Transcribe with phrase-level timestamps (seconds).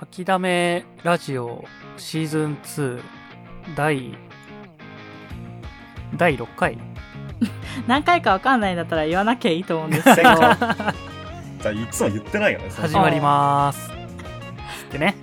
[0.00, 1.64] 吐きだめラジオ
[1.96, 3.02] シーズン2
[3.76, 4.16] 第、
[6.16, 6.78] 第6回。
[7.88, 10.22] 何回かわかんないんだったら言わなきゃいいと思うんですけど。
[10.22, 10.52] じゃ
[11.66, 12.70] あいつも言ってないよね。
[12.70, 13.90] 始まります。
[14.92, 15.16] でね、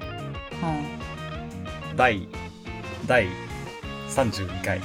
[0.62, 1.96] うん。
[1.96, 2.28] 第
[3.08, 3.28] 第
[4.10, 4.82] 32回。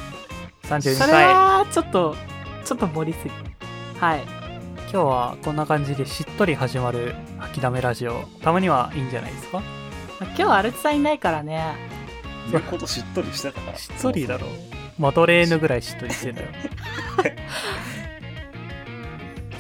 [0.63, 1.25] 32それ回。
[1.27, 2.17] はちょっと
[2.65, 3.31] ちょっと盛りすぎ。
[4.01, 4.21] はい。
[4.93, 8.29] 今日はこんな感じでしっとり始まる吐きだめラジオ。
[8.43, 9.61] たまにはいいんじゃないですか？
[10.21, 11.75] 今日はアルツさんいないからね。
[12.51, 13.79] 言うほどしっとりしてたから。
[13.79, 14.47] しっとりだろ。
[14.99, 16.49] マドレーヌぐらいしっとりしてんだよ。
[17.23, 17.37] で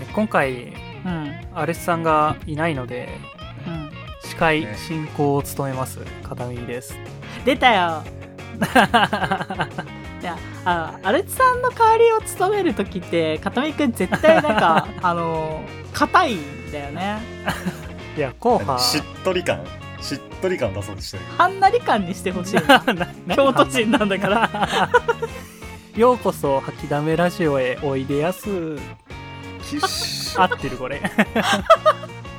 [0.12, 1.40] 今回、うん。
[1.54, 3.08] アレスさんがいないので、
[3.66, 3.90] うん。
[4.22, 6.98] 司会ね進行を務めます、片耳です。
[7.44, 8.04] 出たよ。
[10.20, 15.62] いやあアルツさんの代わりを務める時って片見くん絶対なんか あの
[15.94, 17.18] 硬いんだよね。
[18.16, 18.78] いや、後半。
[18.78, 19.64] しっとり感
[20.00, 22.60] しっとり感出そうとしてるはんなり感にしてほしい
[23.34, 24.88] 京都人なんだから
[25.96, 28.48] ようこそ吐きだめラジオへおいでやす。
[30.36, 31.02] 合ってるこれ。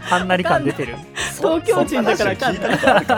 [0.01, 0.95] はんなり感出てる。
[1.37, 3.15] 東京人だからそんな話聞いたことあるか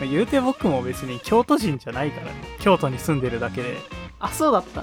[0.00, 3.78] ら言うて僕も別に京都人じゃないから、ね、京都に住んでるだけで。
[4.20, 4.82] あそうだった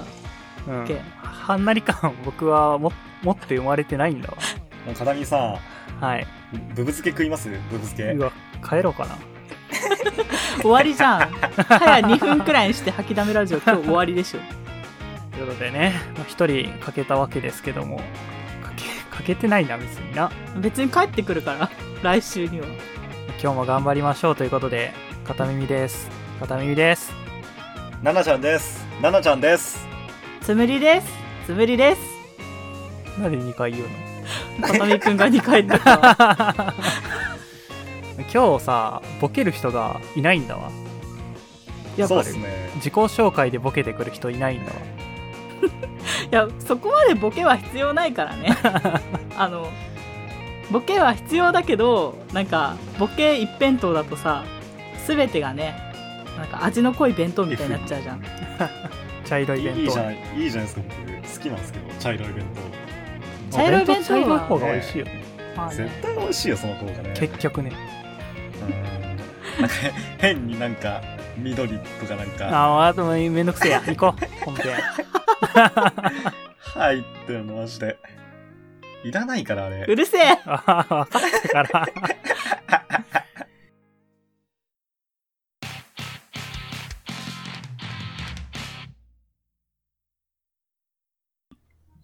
[0.68, 0.86] うん。
[1.22, 4.38] はんなり感僕はも持って生まれてないんだわ。
[4.86, 5.60] もう片見さ
[6.02, 6.28] はい。
[6.58, 6.60] ん。
[6.70, 8.04] ブブ漬け食いますブブ漬け。
[8.14, 8.32] うわ、
[8.68, 9.18] 帰ろうかな。
[10.62, 11.30] 終わりじゃん。
[11.68, 14.40] 早2分くらいにして吐きだめラジオ 今日終わりでしょ。
[15.32, 18.84] ということでね、まあ一人かけたわけですけども、かけ、
[19.18, 20.32] かけてないな、別にな。
[20.58, 21.70] 別に帰ってくるから
[22.04, 22.66] 来週には。
[23.42, 24.92] 今日も頑張りましょうということで、
[25.26, 26.10] 片耳です。
[26.40, 27.14] 片耳です。
[28.04, 28.86] ななちゃんです。
[29.02, 29.88] ななちゃんです。
[30.42, 31.08] つむりです。
[31.46, 32.02] つむりです。
[33.20, 34.09] なんで2回言うの？
[34.62, 36.74] 片見くんが2回言った
[38.34, 40.70] 今日さ、ボケる人がいないんだわ。
[41.98, 42.24] やっぱ
[42.76, 44.78] 自己紹介でボケてくる人いないんだわ。
[46.32, 48.56] いやそこまでボケは必要ないからね
[49.38, 49.68] あの
[50.72, 54.44] ボケは必要だけどなんかボケ一辺倒だとさ
[55.08, 55.76] 全てがね
[56.38, 58.24] なんか味の濃い弁当みたいになっちゃうじゃん
[59.26, 59.82] 茶色い弁当。
[59.82, 62.46] いいじゃないいいじゃないですか僕好きなんですけど茶色い弁
[63.52, 65.24] 茶色い弁当は茶色い方が美味しいよね。
[65.56, 67.72] まあ当絶ね対美味しいよその方がね結局ね。
[68.62, 69.00] うん
[69.62, 69.76] なんか
[70.20, 71.02] 変になんか
[71.38, 73.82] 緑とかなんかああ、でもめんどくせえや。
[73.82, 74.46] 行こう。
[74.46, 74.74] 本編。
[76.76, 77.98] 入 ってるのマジで
[79.04, 81.88] いらないからあれうるせえああ、分かったから。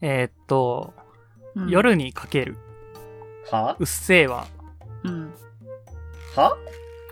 [0.02, 0.94] えーっと、
[1.56, 1.70] うん。
[1.70, 2.58] 夜にかける。
[3.52, 3.76] は？
[3.80, 4.48] うっせぇわ。
[5.04, 5.34] うん。
[6.36, 6.58] は？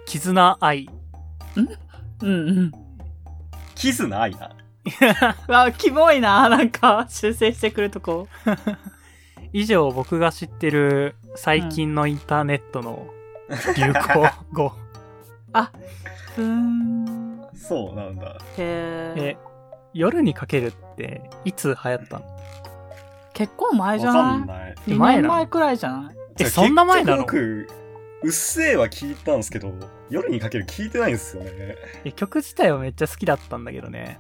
[0.06, 0.90] 絆愛。
[1.56, 1.70] うん
[2.26, 2.72] うん。
[3.76, 4.28] キズな？
[5.48, 6.50] わキモいな。
[6.50, 8.28] なんか修正してくるとこ。
[9.54, 13.08] 以上僕が知ってる最近のインターネットの
[13.78, 13.94] 流行
[14.52, 14.70] 語。
[16.36, 17.48] ふーん。
[17.56, 18.40] そうなんだ。
[18.58, 19.38] へええ、
[19.94, 22.26] 夜にかけるっていつ流行ったの？
[23.34, 24.38] 結構前わかじゃない？
[24.40, 24.76] んない。
[24.88, 26.16] 2前なの年前くらいじゃない？
[26.40, 27.24] え、そんな前なの？
[27.26, 27.84] 結局僕
[28.24, 29.74] うっせぇは聞いたんですけど
[30.10, 31.52] 夜にかける聞いてないんですよね。
[32.06, 34.20] え曲自体はめっちゃ好きだったんだけどね。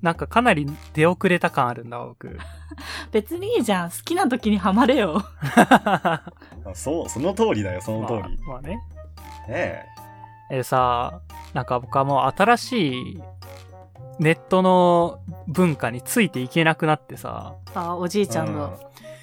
[0.00, 2.36] なんかかなり出遅れた感あるんだわ、僕。
[3.12, 3.90] 別にいいじゃん。
[3.90, 5.22] 好きな時にハマれよ。
[5.44, 6.22] あ
[6.74, 8.76] そうその通りだよその通り、まあ、まあね。
[9.48, 9.86] ね
[10.50, 10.62] え。
[10.62, 11.20] さ、
[11.54, 13.22] なんか僕はもう新しい
[14.22, 17.54] ネットの文化についていけなくなってさ。
[17.74, 18.78] あおじいえちゃんが、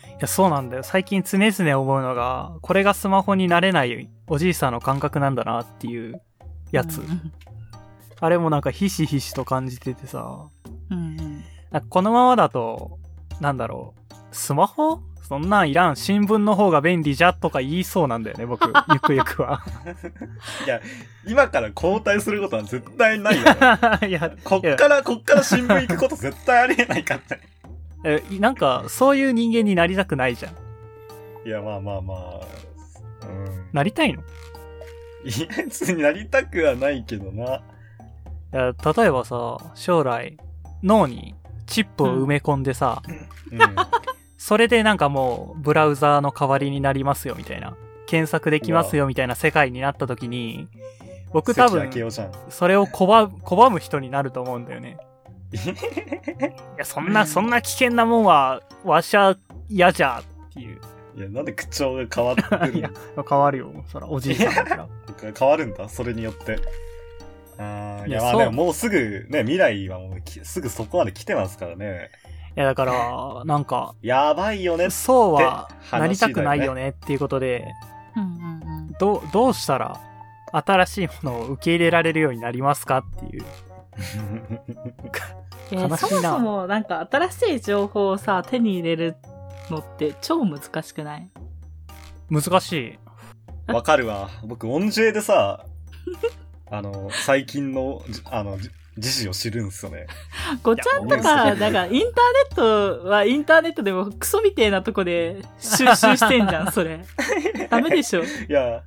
[0.10, 0.84] いや、そうなんだよ。
[0.84, 6.22] 最近常々思うのが、これがスマホになれないおじいさんの感覚なんだなっていう
[6.72, 7.00] やつ。
[7.00, 7.32] うん
[8.22, 10.50] あれもなんかひしひしと感じててさ。
[10.90, 11.44] うん
[11.88, 13.00] このままだと、
[13.40, 14.14] なんだろう。
[14.32, 15.00] スマホ
[15.30, 15.96] そんなんいらん。
[15.96, 18.74] 新聞の方が便利じゃとか言いそうなんだよね、僕。
[18.92, 19.62] ゆくゆくは。
[20.66, 20.82] いや
[21.28, 23.44] 今から交代することは絶対ないよ
[24.10, 27.42] いや、こっからこっから新聞行くこと絶対ありえないからね
[28.06, 31.48] えなんか、そういう人間になりたくないじゃん。
[31.48, 34.22] いやまあまあまあうんなりたいの？
[35.24, 37.62] いや別になりたくはないけどない
[38.52, 40.38] や例えばさ、将来、
[40.82, 41.36] 脳に
[41.68, 43.04] チップを埋め込んでさ、
[43.52, 43.60] うん
[44.40, 47.76] それでなんかもう、ブラウザーの代わりになりますよ、みたいな。
[48.08, 50.70] 検索できますよ、みたいな世界になった時に、
[51.34, 51.92] 僕多分
[52.50, 54.98] それを拒む拒む人になると思うんだよね。
[55.52, 55.58] い
[56.78, 59.36] や、そんな、そんな危険なもんは、わしゃ
[59.68, 60.80] 嫌じゃっていう。
[61.18, 62.90] いいや、なんで口調が変わってるいや、
[63.30, 63.72] 変わるよ。
[63.92, 64.88] そら、おじいさんだから。
[64.88, 64.90] の
[65.38, 65.90] 変わるんだ？
[65.90, 66.58] それによって。
[67.58, 72.10] あーいや、まあでももうすぐ、ね、未来はもうきすぐそこまで来てますからね。
[72.56, 74.90] いや、だから、 なんか、やばいよね。
[74.90, 77.66] そうはなりたくないよねっていうことで、
[78.16, 78.88] うんうんうん。
[79.00, 80.00] どう、どうしたら
[80.52, 83.46] 新しいものを受け入れられるようになりますかっていう。
[85.72, 89.16] いなそもそもなんか新しい情報をさ、手に入れる
[89.70, 91.30] のって超難しくない？
[92.30, 93.00] 難しい。
[93.72, 94.30] わかるわ。
[94.44, 95.64] 僕、音声でさ、
[96.72, 98.58] あの、最近の、じあの、
[98.98, 100.08] じ時事を知るんすよね。
[100.64, 102.04] ごちゃんといか、やなんかインターネ
[102.52, 102.56] ッ
[103.04, 107.00] トはインターネットでもクソみてえなとこで収集してんじゃん、それ。
[107.70, 108.24] ダメでしょ。
[108.24, 108.82] いや、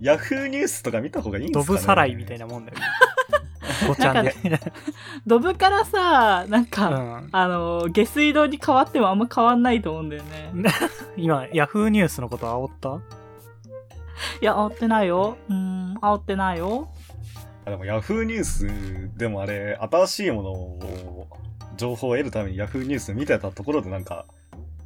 [0.00, 2.84] ヤフーニュースとか見た方がいいんですかねドブさらいみたいなもんだよね。
[3.86, 4.34] ごちゃんで。
[5.26, 7.28] ドブからさ、なんうか、ん。
[7.32, 10.50] あの、下水道に変わってもあんま変わんないと思うんだよね。
[11.16, 13.00] 今、ヤフーニュースのこと煽った？
[14.40, 15.36] いや、煽ってないよ。
[15.48, 16.88] うーん、煽ってないよ。
[17.68, 18.66] あでもヤフーニュース
[19.16, 21.26] でもあれ、新しいものを、
[21.76, 24.26] 情報を得るためにヤフーニュース見てたところでなんか、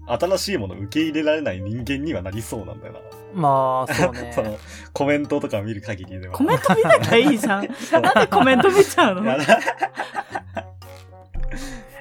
[0.07, 2.99] 新しいものを受け入れられない人間にはなりそうなんだよな。
[3.35, 4.43] まあ、そうね そ。
[4.43, 4.59] の、
[4.93, 6.35] コメントとかを見る限りでは。
[6.35, 7.69] コメント見なきゃいいじゃん。
[8.03, 9.23] なんでコメント見ちゃうの？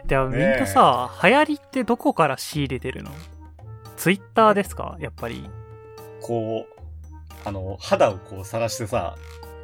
[0.05, 3.11] でもみんなさ、流行りってどこから仕入れてるの？
[3.97, 4.97] ツイッターですか？
[4.99, 5.47] やっぱり。
[6.21, 6.81] こう、
[7.45, 9.15] あの、肌をこう晒してさ、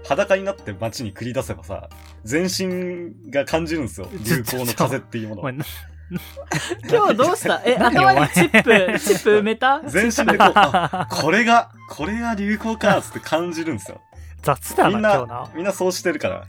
[0.06, 1.90] 裸になって街に繰り出せばさ、
[2.24, 4.10] 全身が感じるんですよ。
[4.12, 5.44] 流行の風っていうもの。
[6.90, 7.62] 今日どうした？
[7.66, 9.82] え、何頭にチップ、 チップ埋めた？
[9.86, 14.02] 全身でこう、あこれが、これが流行かっつって感じるんですよ。
[14.42, 15.50] 雑だな、みんな今日な。
[15.56, 16.46] みんなそうしてるから。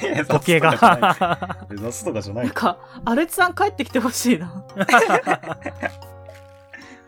[0.00, 1.66] いやボケ雑とかじゃないが。
[1.90, 2.54] 雑とかじゃないなん。
[2.54, 4.64] か、アルチさん帰ってきてほしいな。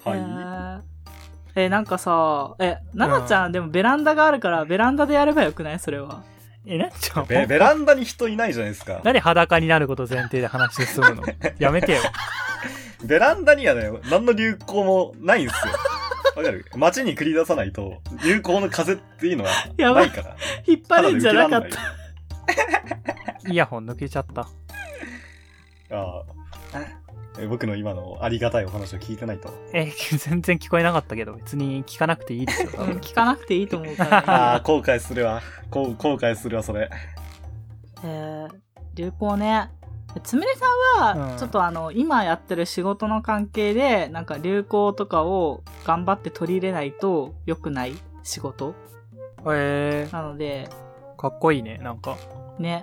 [0.04, 0.95] はい。
[1.56, 5.78] えなんかさ、え、ななちゃん、でもベランダがあるから、ベランダでやればよくない？
[5.80, 6.22] それは。
[6.66, 9.00] え、なっちゃうベベランダに人いないじゃないですか。
[9.04, 11.22] 何裸になること前提で話進むの？
[11.58, 11.98] やめてよ。
[13.04, 15.72] ベランダにはね、何の流行もないんですよ。
[16.36, 16.66] わかる？
[16.76, 20.36] 街に繰り出さないと、流行の風っていうのはやばないいから。
[20.66, 21.78] 引っ張るんじゃなかった。
[23.50, 24.42] イヤホン抜けちゃった。
[24.42, 24.46] あ
[25.90, 26.45] あえ
[27.48, 29.50] 僕の今のありがたいお話を聞いてないと。
[29.72, 32.70] え、 全然聞こえなかったけど、別に聞かなくていいですよ。
[32.70, 34.60] 聞かなくていいと思うから、 ああ、ね。
[34.64, 35.42] 後悔するわ。
[35.70, 36.88] 後悔するわ、それ。
[38.04, 38.54] えー、
[38.94, 39.70] 流行ね。
[40.22, 40.66] つみれさ
[41.02, 48.74] んは、うんちょっとあの、今やってる仕事の関係で、なんか流行とかを頑張って取り入れないと良くない仕事？
[49.48, 52.16] えなので、ー、かっこいいね、なんか。
[52.58, 52.82] ね。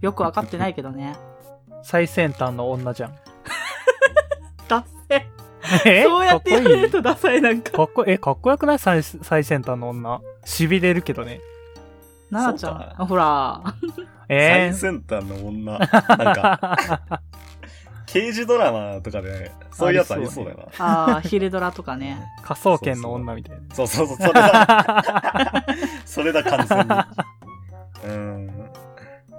[0.00, 1.16] よくわかってないけどね。
[1.82, 3.14] 最先端の女じゃん。
[4.68, 5.26] ダッセ
[5.84, 6.02] え？
[6.04, 7.82] そうやって言われるかとダサいなんか。
[7.82, 8.12] っこいい。
[8.12, 8.78] え、かっこよくない？
[8.78, 10.20] 最最先端の女。
[10.44, 11.40] 痺れるけどね。
[12.30, 13.62] ななちゃんほら。
[14.28, 15.78] え最先端の女。
[15.78, 17.18] なんか、ー。
[18.06, 20.84] 刑事ドラマとかで、そういうやつありそうだよな。
[20.86, 22.22] ああ、ヒルドラとかね。
[22.42, 23.74] 科捜研の女みたいな。
[23.74, 25.64] そうそうそう、それだ。
[26.06, 26.84] それだ、完全に。
[28.04, 28.70] うん。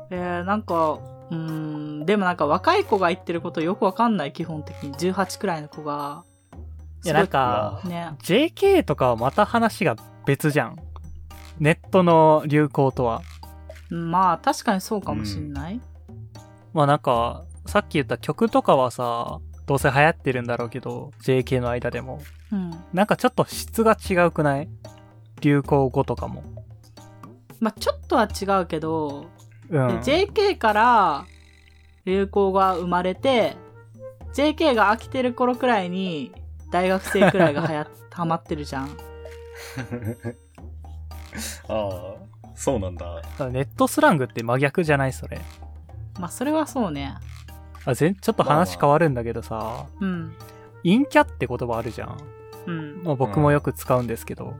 [0.09, 0.99] えー、なんか、
[1.31, 4.93] うーん、でもなんか若い子が言ってることよくわかんない、基本的に。
[4.93, 6.23] 18くらいの子が。
[7.03, 8.11] いや、なんか、ね。
[8.23, 9.95] JK とかはまた話が
[10.25, 10.77] 別じゃん。
[11.59, 13.21] ネットの流行とは。
[13.89, 15.79] まあ、確かにそうかもしんない。
[16.73, 22.21] まあなんか、さっき言った曲とかはさ、どうせ流行ってるんだろうけど、JK の間でも。
[22.51, 22.71] うん。
[22.93, 24.69] なんかちょっと質が違うくない？
[25.41, 26.43] 流行語とかも。
[27.59, 29.25] まあ、ちょっとは違うけど、
[29.69, 29.87] うん。
[29.87, 29.93] で
[30.27, 31.25] JK から
[32.05, 33.55] 流行が生まれて、
[34.33, 36.31] JK が飽きてる頃くらいに、
[36.71, 38.89] 大学生くらいが流行っ、 ハマってるじゃん。
[41.67, 42.15] ああ、
[42.55, 43.21] そうなんだ。
[43.51, 45.41] ネットスラングって真逆じゃないそれ？
[46.19, 47.15] まあ、それはそうね。
[47.85, 50.33] あ、全、ちょっと話変わるんだけどさ、うん。
[50.83, 52.17] 陰キャって言葉あるじゃん。
[52.67, 53.03] うん。
[53.03, 54.53] まあ僕もよく使うんですけど。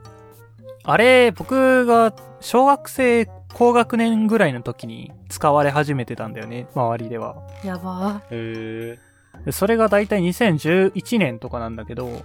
[0.84, 7.36] あれ、僕が小学生高学年ぐらいの時に使われ始めてたんだよね、周りでは。
[7.64, 9.00] やばへえ。
[9.46, 12.24] でそれがだいたい2011年とかなんだけど、ー。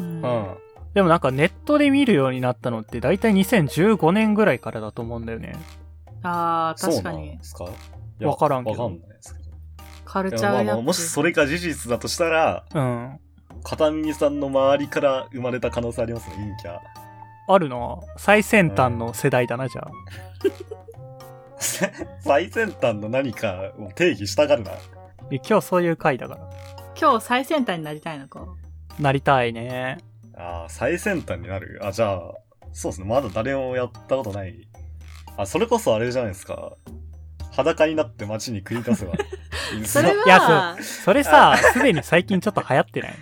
[0.00, 0.46] うんうん。
[0.94, 5.54] でもなんかネットで見るようになったのってだいたい2015年ぐらいからだと思うんだよね。
[6.22, 7.44] ああ、確かにそうなんで。
[7.44, 7.64] すか？
[7.64, 7.68] い
[8.20, 9.50] やわからんけどわかんないですけど。
[10.04, 13.18] カルチャーやまあもしそれが事実だとしたら、うん。
[13.64, 16.78] 片耳さんの周りから生まれた可能性ありますね、陰キャ。
[17.48, 19.90] あるな最先端の世代だな、じゃあ。
[22.20, 24.72] 最先端の何かを定義したがるな。
[25.30, 26.40] え今日そういう回だから。
[27.00, 28.46] 今日最先端になりたいのか。
[28.98, 29.98] なりたいね。
[30.36, 31.80] ああ、最先端になる？
[31.82, 32.20] あ、じゃあ、
[32.72, 33.06] そうですね。
[33.06, 34.68] まだ誰もやったことない。
[35.36, 36.72] あ、それこそあれじゃないですか。
[37.52, 39.12] 裸になって街に繰り出せば
[39.72, 40.24] いいんですそれよ。
[40.24, 43.14] いやは、それさ、すでに最近ちょっと流行ってない？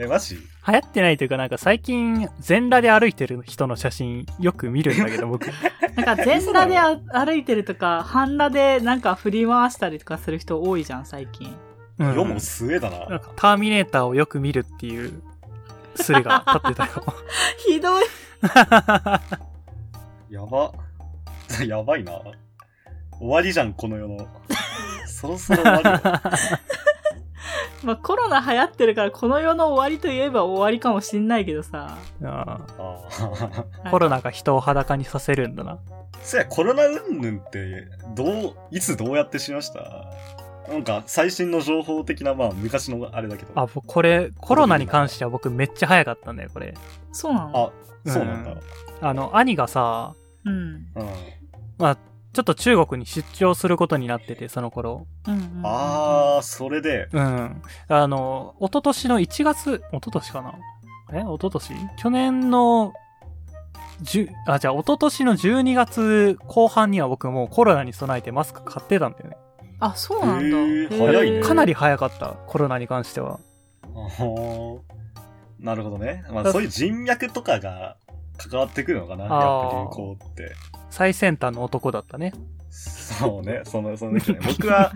[0.00, 0.36] え、マジ？
[0.36, 5.46] 流行ってないというかなんか最近全裸で歩いてる人の写真よく見るんだけど僕。
[5.96, 11.52] なんか全裸であ歩いてるとか、半裸でなんか振り回したりとかする人多いじゃん、最近。
[11.98, 13.06] うん世も末だな。
[13.06, 15.20] なんかターミネーターをよく見るっていう
[15.96, 17.14] スレが立ってたよ。
[17.66, 18.04] ひどい。
[20.30, 20.72] やば。
[21.66, 22.12] やばいな。
[23.18, 24.28] 終わりじゃん、この世の。
[25.06, 26.00] そろそろ終わるよ。
[27.82, 31.96] まあコロナ流行ってるから、この世の終わりといえば終わりかもしんないけどさ。
[32.24, 35.78] ああコロナが人を裸にさせるんだな。
[36.22, 40.06] そや、コロナ云々って、どう、いつどうやってしました？
[40.68, 43.52] なんか、最新の情報的な、まあ、昔のあれだけど。
[43.54, 46.74] あ、僕これ、コロナに関しては僕めっちゃ早かったんだよ、これ。
[47.12, 47.72] そうなの？
[48.04, 48.54] あ、そうなんだ。
[49.00, 50.52] あの、兄がさ、うん。
[50.52, 50.86] うん。
[51.78, 51.98] まあ、
[52.38, 55.08] ちょっと中国に出張することになってて、その頃。
[55.26, 55.62] うんうんうん。
[55.64, 57.62] あー、それで、うん。
[57.88, 60.54] あの、一昨年の1月、一昨年かな？
[61.18, 61.22] え？
[61.22, 61.74] 一昨年？
[61.96, 62.92] 去年の、
[64.02, 69.36] じゅ、あ、じゃあ、一昨年の12月後半には僕もうコロナに備えてマスク買ってたんだよね。
[69.80, 70.96] あ、そうなんだ。
[70.96, 73.40] 早いねかなり早かった、コロナに関しては。
[73.82, 74.78] あー
[75.58, 76.24] なるほどね。
[76.30, 77.96] まあ、そういう人脈とかが
[78.36, 80.52] 関わってくるのかな、やっぱ流行って。
[80.98, 82.32] 最先端の男だったね。
[82.70, 84.40] そうね、その、その時ね。
[84.44, 84.90] 僕は、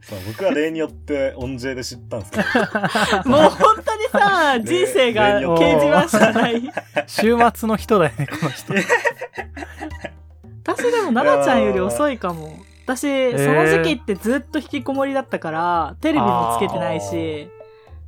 [0.00, 2.44] そう、僕は例によって音 J で知ったんですけど。
[3.28, 6.62] もう本当にさ、人生が掲示板しかない。
[7.06, 8.72] 週末の人だよね、この人。
[10.66, 12.56] 私でも、奈々ちゃんより遅いかも。
[12.86, 17.50] 私、ーその時期ってずっと引きこもりだったから、テレビもつけてないし、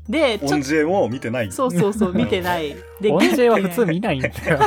[0.09, 1.51] で、ちょ音っ J も見てない。
[1.51, 2.75] と、そうそうそう、見てない。
[2.99, 4.59] で、 音声は普通ね見ないんだよ。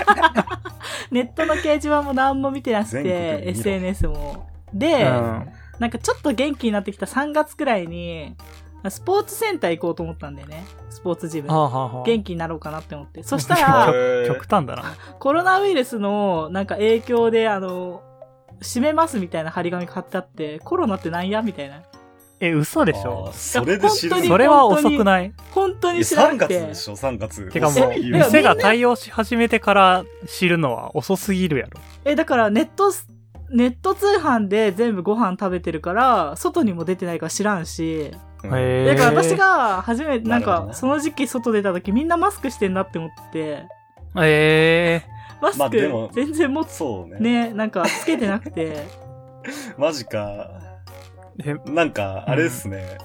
[1.11, 4.47] ネットの掲示板も何も見てなくて、SNS も。
[4.73, 5.49] で、うん。
[5.79, 8.35] なんかちょっと元気になってきた3月くらいに、
[8.89, 10.65] スポーツセンター行こうと思ったんだよね。
[10.89, 11.55] スポーツジムは。
[11.55, 13.23] あ、はあはあ、元気になろうかなって思って。
[13.23, 14.83] そしたへら、ー極端だな。
[15.19, 18.01] コロナウイルスのなんか影響で、あの、
[18.61, 21.81] 閉めますみたいな張り紙貼ってあって、コロナってなんやみたいな。
[22.45, 23.31] え、嘘でしょ？
[23.33, 25.31] それで知る本当にそれは遅くない？
[25.51, 26.75] 本当に知らな3くて月で。
[26.75, 27.49] しょ、3月。
[27.49, 31.79] てかもう、遅いよいや店が対応し始めてから知るのは遅すぎるやろ。
[32.05, 32.91] え、だからネット、
[33.49, 38.11] ネット通販で全部ご飯食べてるから、外にも出てないから知らんし。
[38.43, 43.63] うんへーだから私が初めて、なんか、なるほどねその時期外出た時みんなマスクしてんなって思って、
[44.17, 45.01] え
[45.41, 47.19] マスクまあでも全然もそうね。
[47.47, 48.85] ね、なんかつけてなくて。
[49.77, 50.49] マジか。
[51.65, 52.97] なんか、あれですね。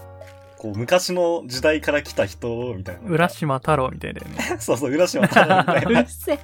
[0.58, 3.08] こう、昔の時代から来た人、みたいな。
[3.08, 4.38] 浦島太郎みたいだよね。
[4.58, 6.08] そうそう、浦島太郎みたういな る。
[6.08, 6.38] せえ。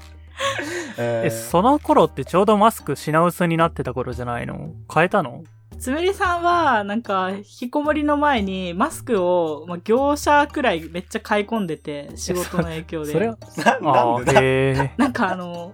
[0.99, 4.71] ええ、その頃ってちょうどマスク品薄になってた頃じゃないの？
[4.93, 5.43] 変えたの？
[5.79, 13.13] つむりさんは、なんか、引きこもりの前に、マスクを、まあ、業者くらいめっちゃ買い込んでて、仕事の影響で。
[13.13, 13.37] それは、
[13.83, 14.93] なんで。
[14.97, 15.73] なんかあの、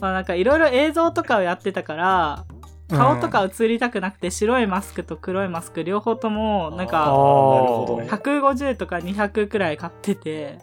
[0.00, 2.44] まあなんかいろいろ映像とかをやってたから、
[2.88, 8.08] 顔とか映りたくなくて、白いマスクと黒いマスク両方とも、なんか、なるほどね。
[8.08, 10.58] 150とか200くらい買ってて、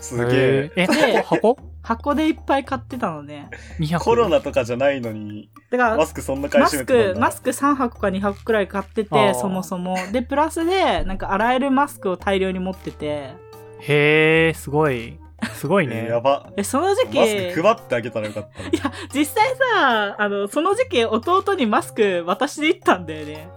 [0.00, 0.72] すげえ。
[0.76, 1.58] え、で箱？
[1.82, 3.48] 箱でいっぱい買ってたのね。
[3.78, 3.98] ?200。
[3.98, 9.96] コロナとかじゃないのに、だから、マスクそんな買いマス占めてたんだク、マスク3箱か2箱くらい買ってあて、ーそもそも。
[10.12, 13.32] で、プラスで、なんか洗えるマスクを大量に持ってて、
[13.80, 15.18] へえ、すごい。
[15.54, 16.10] すごいねえー。
[16.10, 16.50] やば。
[16.56, 23.48] で、その時期、マスク配ってあげたらよかったいや、実際さ、あの、その時期弟にマスク渡していったんだよね。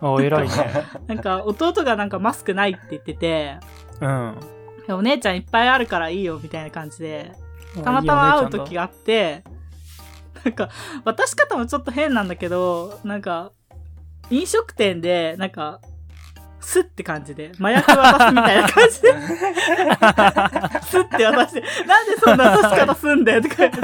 [0.00, 0.54] お、偉いね。
[1.06, 3.56] なんか、弟がなんかマスクないって言ってて、
[4.00, 4.36] うん。
[4.88, 7.32] お姉ちゃんいっぱいあるからいいよ、みたいな感じで、
[7.82, 9.42] たまたま会う時があって、
[10.44, 10.68] なんか、
[11.04, 13.52] 渡し方もちょっと変なんだけど、なんか、
[14.30, 15.80] 飲食店で、なんか、
[16.58, 19.12] スッって感じで、麻薬渡すみたいな感じで、
[20.82, 23.78] スッて渡して、なんでそんな渡し方すんだよとか言って、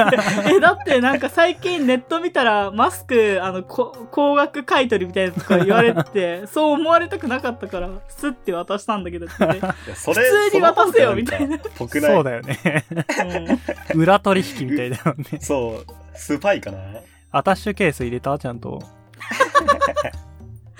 [0.57, 11.59] え、だってなんか最近ネット見たらマスク、あの、こ高額買い取りみたいなとか言われてて、そう思われたくなかったから、スッて渡したんだけどって普通に渡せよみたいな。
[11.77, 12.85] ぽくないそうだよね。
[13.95, 15.39] うん裏取引みたいだよね。
[15.41, 15.93] そう。
[16.15, 16.79] スパイかな？
[17.31, 18.39] アタッシュケース入れた？
[18.39, 18.83] ちゃんと。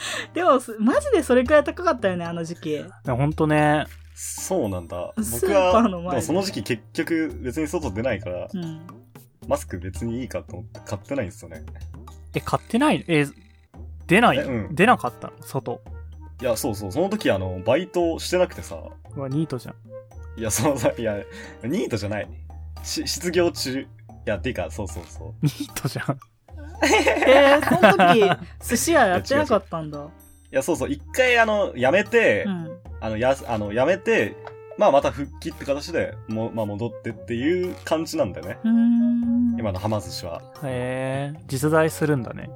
[0.35, 2.85] でも、すマジでそれくらい高かったよね、あの時期。
[3.07, 3.87] ほんとね。
[4.15, 5.13] そうなんだ。
[5.23, 8.81] ス僕は、ーパーの前ででもその時期結局別に外出ないから、うん。
[9.49, 11.63] マスク別にいいかと思って買ってないんですよね。
[12.35, 13.05] え、買ってない？
[13.09, 13.27] え、
[14.07, 15.29] 出ない、えうん出なかった？
[15.29, 15.81] の外。
[16.41, 16.93] いや、そうそう。
[16.93, 18.77] その時あの、バイトしてなくてさ、
[19.17, 19.75] うわ、ニートじゃん。
[20.39, 21.17] いや、そうさ、いや、
[21.65, 22.29] ニートじゃない。
[22.83, 23.81] し失業中。
[23.81, 23.87] い
[24.27, 25.35] や、ていうか、そうそうそう。
[25.43, 26.19] ニートじゃん。
[27.27, 29.99] えー、その時、寿司屋やってなかったんだ。
[30.01, 30.09] い
[30.51, 32.79] や、そうそう、一回、あの、辞めて、うん。
[33.01, 34.37] あの、や、あの、辞めて、
[34.79, 38.59] まあ、また復帰って形で、も、まあ、戻ってっていう感じなんだよね。
[38.65, 39.57] うーん。
[39.59, 40.43] 今のはま寿司は。
[40.65, 42.51] へえ、実在するんだね。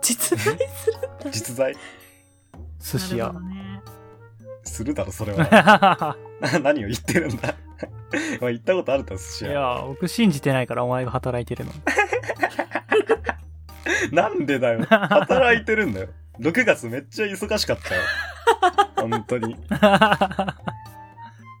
[0.00, 1.30] 実在するんだ。
[1.30, 1.76] 実在？
[2.80, 3.34] 寿司屋。
[4.64, 6.16] するだろ、それは。
[6.62, 7.54] 何を言ってるんだ。
[8.40, 9.52] まあ、行ったことあるだろ、寿司い屋。
[9.54, 11.72] や、僕信じてないからお前が働いてるの。
[14.12, 14.84] なんでだよ。
[14.84, 16.08] 働いてるんだよ。
[16.40, 18.02] 6月めっちゃ忙しかったよ。
[18.96, 19.56] 本当に。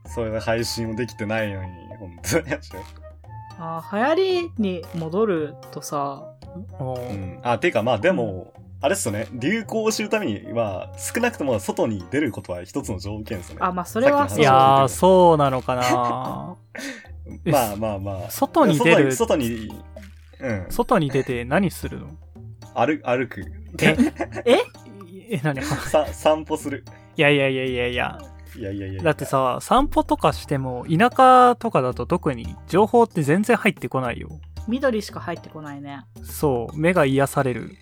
[0.06, 2.46] それで配信もできてないのに、本当に。
[3.58, 6.24] あー流行りに戻るとさ、
[6.78, 7.40] うん。
[7.42, 8.52] あ、ていうかまあでも、
[8.82, 9.26] あれっすよね。
[9.32, 13.60] 流行を知るためには、少なくとも外に出ることは一つの条件ですよね。
[13.62, 14.40] あ、まあそれはそう。
[14.40, 14.86] いや。
[14.88, 15.82] そうなのかな
[17.44, 18.30] まあまあまあ。
[18.30, 19.84] 外に出る外に、外に
[20.40, 20.66] うん。
[20.70, 22.08] 外に出て何するの？
[22.76, 23.44] 歩、歩く。
[23.80, 23.96] え？
[24.44, 24.58] え？
[25.30, 25.60] え、何？
[25.60, 26.84] いさ、散歩する。
[27.16, 28.18] やいやいやいやいや。
[28.56, 29.02] いやいやいや。
[29.02, 34.28] だって、さ、散歩とかしても、田舎とかだと特に情報って全然入ってこないよ。
[34.68, 36.04] 緑しか入ってこないね。
[36.22, 37.76] そう、目が癒される。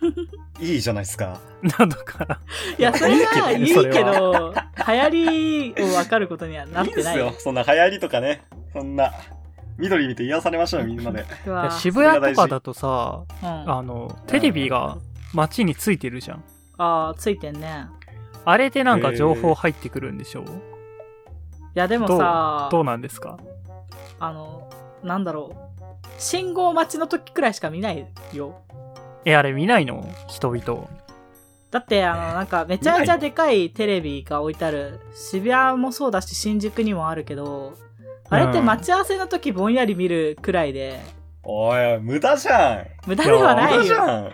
[0.60, 1.40] いいじゃないですか。
[1.62, 2.40] なのかな。
[2.78, 4.54] いや、それがいいけど、
[4.86, 7.14] 流行りを分かることにはないってない。
[7.14, 7.34] いんすよ。
[7.38, 8.42] そんな流行りとかね。
[8.72, 9.12] そんな、
[9.80, 11.24] 緑見て癒されましょう、みんなで。
[11.78, 14.98] 渋谷とかだとさ、うん、ああの、テレビが
[15.34, 16.44] 街についてるじゃん。
[16.78, 17.86] あー、ついてんね。
[18.44, 20.42] あれでなんか情報入ってくるんでしょ？
[20.42, 20.48] う、い
[21.74, 23.38] や、でもどうさ、どうなんですか？
[24.18, 24.68] あの、
[25.02, 25.80] なんだろう。
[26.18, 28.60] 信号待ちの時くらいしか見ないよ。
[29.24, 30.06] え、あれ見ないの？
[30.28, 30.88] 人々。
[31.70, 34.98] だって、あの、なんか、めちゃめちゃでかいテレビが置いてある。
[35.14, 37.74] 渋谷もそうだし、新宿にもあるけど、
[38.30, 41.00] あれって待ち合わせの時ぼんやり見るくらいで、
[41.42, 42.86] おい、無駄じゃん。
[43.08, 43.84] 無駄ではな無駄いよ。
[43.84, 44.32] じゃん。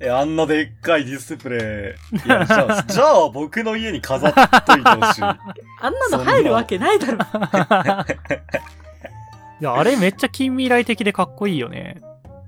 [0.00, 2.16] え、あんなでっかいディスプレイ。
[2.16, 5.22] いや、じゃあ、じゃあ僕の家に飾っといてほしい。
[5.24, 5.36] あ
[5.90, 7.18] んなの入るわけないだろ。
[9.60, 12.00] いや、あれめっちゃ近未来的でかっこいいよね。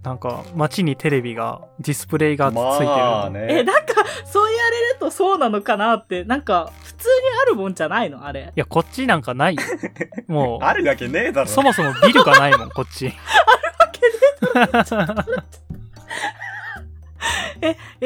[0.02, 2.74] なんか、街にテレビが、ディスプレイがついてるの。
[2.74, 3.62] まあえ、ね。
[3.64, 3.92] なんか、
[4.24, 7.10] そう言われるとそうなのかなって、なんか、普通に
[7.42, 8.50] あるもんじゃないのあれ。
[8.56, 9.62] いや、こっちなんかないよ。
[10.26, 11.48] もう、あるわけねえだろ。
[11.48, 13.12] そもそもビルがないもん、こっち。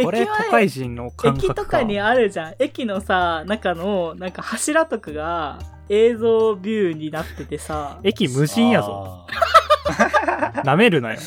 [0.03, 1.53] これ、駅前都会人の感覚か。
[1.53, 2.55] 駅とかにあるじゃん。
[2.59, 9.27] 駅のさ、中の、なんか柱とかが映像ビューになっててさ、駅無人やぞ。
[9.29, 9.55] あ
[10.65, 11.21] 舐めるなよ。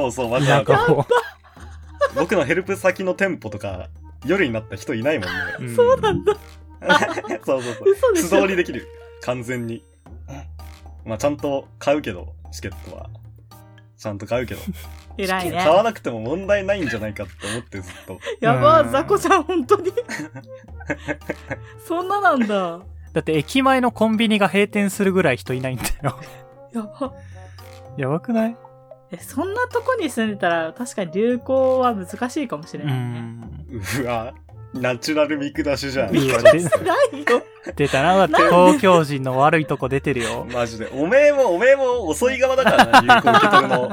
[0.00, 0.02] ー。
[0.02, 0.64] そうそう、まずなん
[2.14, 3.88] 僕のヘルプ先の店舗とか、
[4.24, 5.32] 夜になった人いないもんね。
[5.60, 5.64] う。
[5.64, 6.34] んそうなんだ。
[7.44, 8.16] そうそうそう。
[8.16, 8.86] 素通りできる。
[9.22, 9.84] 完全に。
[11.04, 13.10] まあ、ちゃんと買うけど、チケットは。
[13.96, 14.60] ちゃんと買うけど。
[15.16, 15.58] 偉いね。
[15.58, 18.18] 買わなくても問題ないんじゃないかって思ってずっと。
[18.40, 19.92] やばうん雑魚ちゃん、本当に。
[21.86, 22.80] そんななんだ。
[23.12, 26.18] だって駅前のコンビニが閉店するぐらい人いないんだよ。
[26.72, 27.14] やば。
[27.96, 28.56] やばくない？
[29.12, 33.02] え、そんなとこに住んでたら、確かに流行は難しいかもしれうないね。
[33.02, 33.50] ん。
[34.02, 34.32] うわ、
[34.74, 36.16] ナチュラル見下しじゃん。
[36.16, 36.70] いいよないよ。
[37.76, 40.46] 出たな、だって東京人の悪いとこ出てるよ。
[40.52, 40.90] マジで。
[40.92, 43.88] おめえも、おめえも遅い側だからな、 流行受け取るの。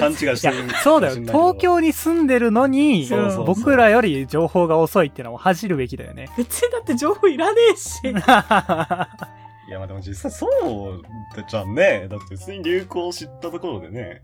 [0.00, 0.54] 勘違いしてる。
[0.82, 1.14] そうだよ。
[1.14, 3.08] 東京に住んでるのに
[3.44, 6.28] 僕らより情報が遅いってのは恥じるべきだよね。
[6.36, 8.00] 別にだって情報いらねえし。
[9.68, 11.02] いや、まあでも実際そう
[11.48, 12.06] じゃんね。
[12.08, 14.20] だって別に流行を知ったところでね。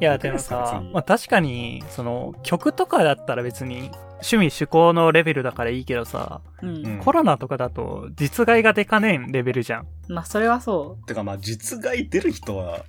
[0.00, 3.90] いや、でもさまあ確かに、その、曲とかだったら別に、
[4.20, 6.86] 趣味趣向のレベルだからいいけどさ、うん。
[6.86, 9.86] うんコロナとかだと、実害がでかねえレベルじゃん。
[10.08, 12.84] まあ、それはそてかまあ、実害出る人は、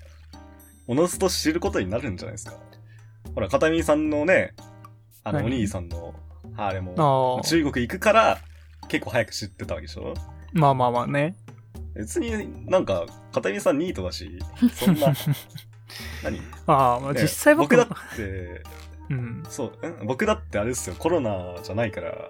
[0.88, 2.55] おのずと知ることになるんじゃないですか。
[3.36, 4.53] ほら、片見さんのね、
[5.23, 6.15] あの、お何兄さんの、
[6.58, 7.41] あれも。
[7.43, 8.39] 中国行くから、
[8.88, 10.15] 結構早く知ってたわけでしょ？
[10.53, 11.36] まあまあまあね。
[11.95, 14.39] 別になんか、片見さんニートだし、
[14.73, 15.13] そんな、
[16.23, 18.63] 何、ああ、まあね実際僕僕だって、
[19.10, 19.43] うん。
[19.49, 22.30] そう、ん僕だってあれですよ、コロナじゃないから、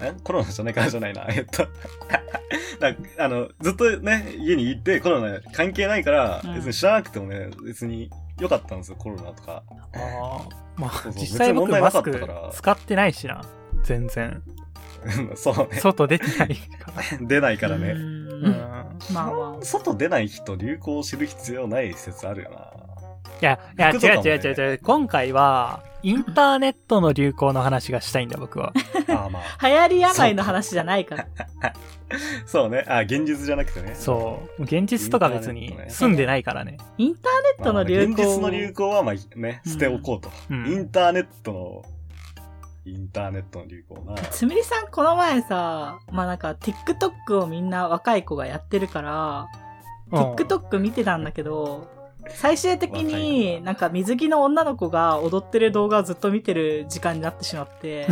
[0.00, 0.12] え？
[0.22, 1.66] コロナじゃないからじゃないな、えっと。
[2.78, 9.62] だあの、ずっとね、家にいてコロナ関係ないから、うん別に知らなくてもね、別に良かったんですよ、コロナとか。
[9.70, 10.48] ああ。
[10.76, 13.44] まあそうそう実際僕別に問題なかマスクったから使ってないしな。
[13.82, 14.42] 全然。
[15.34, 15.80] そうね。
[15.80, 17.26] 外出てないから。
[17.26, 17.78] 出ないからう。
[17.80, 17.94] ね。
[18.40, 18.44] う。
[18.44, 18.54] うんん。
[19.12, 22.88] まあま外出ない人流行を知る必要ない説あるよな。
[23.40, 24.80] いや、いや、違う違う違う違う。
[24.82, 28.72] 今回は、インターネットの流行の話がしたいんだ、僕は。
[29.08, 29.68] ああまあ。
[29.68, 31.26] 流行り病の話じゃないから。
[32.46, 32.84] そう ね。
[32.88, 33.94] あ現実じゃなくてね。
[33.94, 34.62] そう。
[34.62, 36.78] 現実とか別に住んでないからね。
[36.98, 37.24] インター
[37.58, 38.08] ネットの流行。
[38.08, 40.30] まあ現実の流行はまあね、捨ておこうと。
[40.50, 41.84] うんインターネットの、
[42.88, 44.14] インターネットの流行な。
[44.16, 49.68] つむりさんこの前さ、まあなんか TikTok をみんな若い子がやってるから、うん
[50.10, 51.86] TikTok 見てたんだけど、
[52.30, 58.06] 最終的に子なんか水着の女の子が踊ってる動画をずっと見てる時間になってしまって、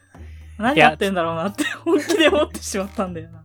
[0.58, 3.38] 何やってんだろうなって本気で思ってしまったんだよな。
[3.38, 3.42] い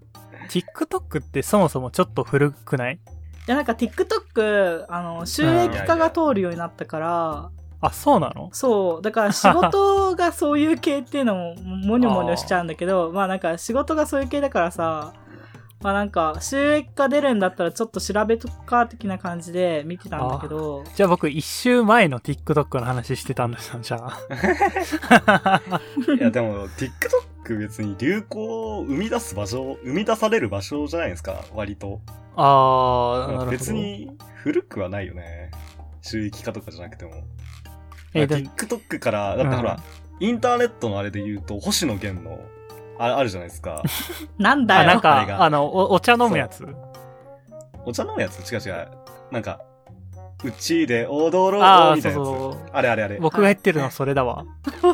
[0.50, 3.00] TikTok ってそもそもちょっと古くない
[3.48, 7.50] やなんか TikTok、あの、収益化が通るようになったから、
[7.86, 8.50] あ、そうなの？
[8.52, 9.02] そう。
[9.02, 15.14] だから仕事がそういう系っていうのも、もにょもにょしちゃうんだけど、 まあなんか仕事がそういう系だからさ、
[15.82, 25.62] まあなんか収益化出るんだったらちょっと調べとくか的な感じで見てたんだけど、じゃあ僕一周前の TikTok の話してたんですよ、じゃあ。
[26.18, 32.00] いやでも、TikTok 別に流行を生み出す場所、生み出される場所じゃないですか、割と。
[32.36, 33.52] あー、なるほど。
[33.52, 33.74] 別。
[33.74, 35.52] に古くはないよね。
[36.02, 37.12] 収益化とかじゃなくても。
[38.16, 39.80] え、だ TikTok から、だってほら、
[40.20, 42.40] インターネットのあれで言うと、星野源の、
[42.98, 43.82] ああるじゃないですか。
[43.84, 43.90] あ、
[44.42, 44.88] なんだよ。
[44.88, 46.66] なんかあれ、があの、おお茶飲むやつ。
[47.86, 48.52] お茶飲むやつ？
[48.52, 48.88] 違う違う。
[49.32, 49.60] なんか、
[50.44, 52.14] うちで踊ろうみたいなやつ。
[52.16, 53.18] そうそうあれあれあれ。
[53.20, 54.46] 僕が言ってるのそれだわ。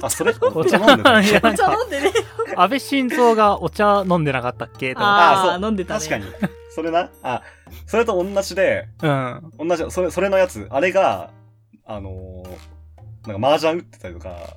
[0.02, 0.34] あ、それ？
[0.54, 1.22] お茶飲んでた。
[1.22, 2.12] いやお茶飲んでね。
[2.56, 4.94] 安倍晋三がお茶飲んでなかったっけ？
[4.96, 6.00] とああ、あそう飲んでたね。
[6.00, 6.26] 確かに。
[6.74, 7.10] それな？
[7.24, 7.42] あ、
[7.86, 9.08] それと同じで、て。
[9.08, 9.52] うん。
[9.68, 11.30] 同じ、それ、それのやつ、あれが、
[11.86, 12.48] あのー、
[13.28, 14.56] なんか麻雀打ってたりとか、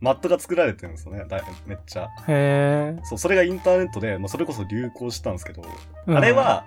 [0.00, 1.24] マットが作られてるんですよね。
[1.28, 2.08] だめっちゃ。
[2.26, 3.00] へえ。
[3.04, 5.62] そう、それがインターネットで、まあ、それこそ流行したんですけど、
[6.06, 6.64] うんあれ、は、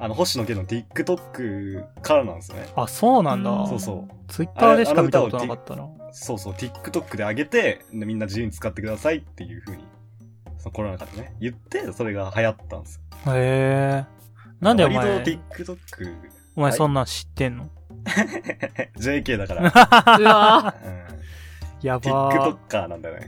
[0.00, 2.68] あの、星野源の TikTok からなんですよね。
[2.76, 3.50] あ、そうなんだ。
[3.50, 4.14] うんそうそう。
[4.28, 5.88] ツイッターでしか見たことなかったな。
[6.12, 9.84] そうそう、TikTok で上げて、でみんな自由に使ってくださいっていう風に、
[10.58, 13.34] そのコロナ禍でね、言って、それが流行ったんですよ。
[13.34, 14.04] へえ。
[14.60, 15.76] なんでお前、割と TikTok、
[16.54, 17.68] お前そんなん知ってんの？
[18.98, 19.62] JK だから、
[20.18, 21.02] うわうん
[21.82, 22.56] やばー。
[22.68, 23.26] TikToker なんだよね。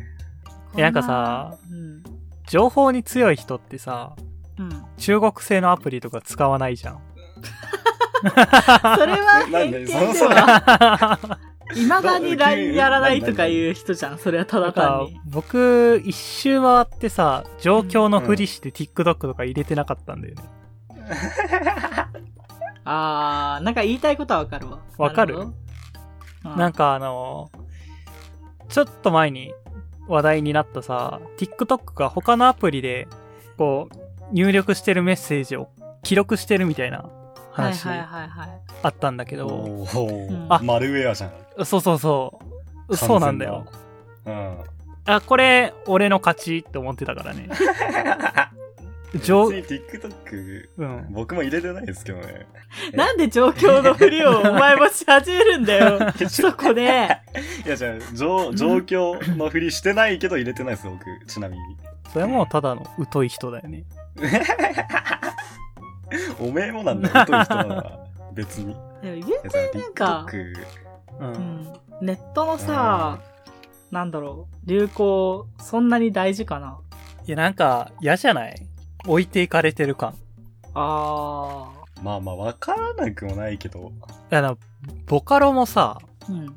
[0.77, 2.03] えなんかさ、うん。
[2.49, 4.15] 情報に強い人ってさ、
[4.59, 4.85] うん。
[4.97, 7.01] 中国製のアプリとか使わないじゃん。
[8.25, 11.19] それは偏なんで見でそのは、
[11.73, 14.19] 未だに LINE やらないとかいう人じゃん。
[14.19, 15.21] それはただなんか単に。
[15.27, 20.43] 僕、一周回ってさ、状況のふりして TikTok とか入れてなかったんだよね。
[22.85, 24.79] あー、なんか言いたいことはわかるわ。
[24.99, 25.49] わかる
[26.45, 27.51] なんかあの
[28.69, 29.55] ちょっと前に
[30.09, 33.09] 話題になったさ、TikTok が他のアプリで、
[33.57, 33.97] こう、
[34.33, 35.69] 入力してるメッセージを
[36.03, 38.49] 記録してるみたいなはい話はいはいはい。
[38.83, 41.65] あったんだけど、おーうんあマルウェアじゃん。
[41.65, 42.39] そうそうそ
[42.89, 42.97] う。
[42.97, 43.65] そうなんだよ。
[44.27, 44.59] うん。
[45.07, 47.49] あ、これ、俺の勝ちって思ってたからね。
[49.21, 51.07] 上別に TikTok、うん。
[51.11, 52.47] 僕も入れてないですけどね。
[52.93, 55.99] なんで状況のふりをお前もし始めるんだよ。
[56.29, 56.83] そこで。
[57.65, 61.05] いや、じゃあ、状状況のふりしてないけど入れてないです、僕。
[61.27, 61.63] ちなみに。
[62.13, 63.85] それはもうただの疎い人だよね。
[66.41, 67.99] おめえもなんだよ、疎い人なら。
[68.33, 68.67] 別に。
[68.67, 70.67] でも言ういやさなんか TikTok、う。
[71.21, 71.73] うんん、
[72.03, 73.19] ネットのさ、
[73.91, 76.79] なんだろう、流行、そんなに大事かな
[77.27, 78.55] いや、なんか、嫌じゃない？
[79.07, 80.15] 置いていかれてる感。
[80.75, 81.71] あ
[82.03, 83.93] まあまあ、わからなくもないけど。
[84.31, 84.57] いやな、
[85.07, 86.33] ボカロもさ、ー。
[86.33, 86.57] うん。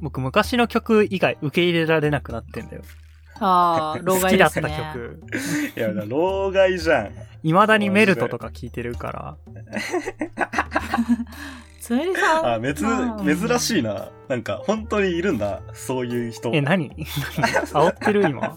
[0.00, 2.82] 僕昔の曲以外受け入れられなくなってんだよ。
[3.40, 4.60] ああ、老好きだった。
[4.60, 5.22] 曲。
[5.76, 7.12] いや、老害じゃん。
[7.42, 9.36] 未だにメルトとか聴いてるから。
[11.80, 12.54] つむりさん？
[12.54, 12.84] あ、めず、
[13.24, 14.10] 珍しいな。
[14.28, 15.60] なんか、本当にいるんだ。
[15.72, 16.50] そういう人。
[16.54, 16.90] え、何？
[16.90, 18.28] 煽ってる？
[18.28, 18.56] 今。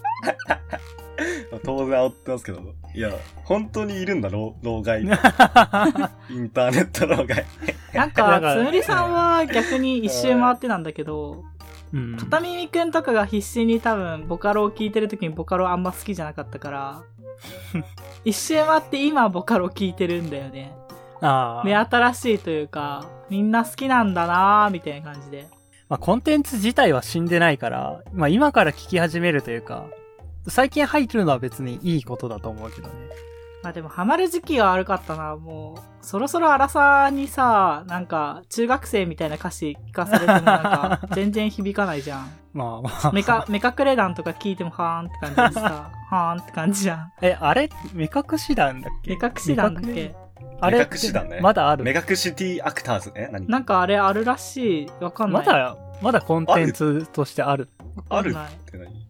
[1.66, 2.62] 当然煽ってますけど。
[2.98, 3.12] いや、
[3.44, 5.04] 本当にいるんだ、老老害。
[5.06, 7.46] インターネット老害。
[7.94, 11.44] なんなかつむりさんは逆に一周回ってなんだけど、
[11.94, 12.18] うん。
[12.18, 17.02] 片耳くんとかが必死に多分、ボカロを聴いてる時にボカロあんま好きじゃなかったから、
[18.26, 20.74] 一周回って今ボカロ聴いてるんだよね。
[21.22, 21.88] あ目あ。
[21.88, 25.46] 新しいというか、みんな好きなんだなーみたいな感じで。
[25.88, 29.86] まあ、コンテンツ自体は死んでないから、まあ、今から聞き始めるというか、
[30.50, 32.94] 最近入るのは別にいいことだと思うけどね。
[33.64, 36.06] まあでもハマる時期が悪かったな、もう。
[36.06, 42.32] そろそろ荒さにさ、なんか、中学生みたいな歌詞聞かされてもなんか、全然響かないじゃん。
[42.54, 43.12] まあまあ。
[43.12, 47.12] メカ、メカクレ団とか聞いてもはーんって感じでさ、はーんって感じじゃん。
[47.22, 49.16] え、あれ目隠し団だっけ？
[49.16, 50.16] 目隠し団だっけ？
[50.62, 51.84] あれ目隠しだねまだある？
[51.84, 53.48] 目隠し T アクターズえ何？
[53.48, 54.92] なんかあれあるらしい。
[55.02, 55.46] わかんない。
[55.46, 57.70] まだ、まだコンテンツとしてある。
[58.10, 58.34] あるっ
[58.72, 59.07] て何？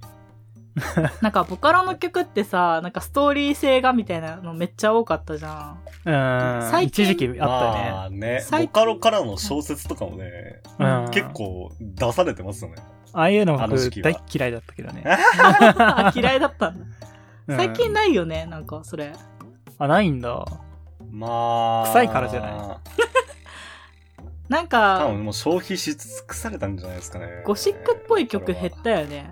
[1.21, 5.79] なんかボカロの曲ってさ、なんかストーリー性がみたいなのめっちゃ多かったじゃん。
[6.05, 6.69] うん。
[6.69, 7.91] 最近一時期あったよね。
[7.91, 10.31] まあね、最近ボカロからの小説とかもね、
[10.79, 12.77] うん結構出されてますよね。
[13.13, 15.03] ああいうの僕あの時期は大っ嫌いだったけどね。
[15.79, 16.85] あ 嫌いだったんだ。
[17.47, 19.13] うん最近ないよね、なんかそれ。
[19.79, 20.45] あ、ないんだ。
[21.09, 21.87] まあ。
[21.87, 22.51] 臭いからじゃない？
[22.51, 22.79] 多
[24.49, 27.41] なんか、分もう消費し尽くされたんじゃないですかね。
[27.45, 29.31] ゴシックっぽい曲減ったよね。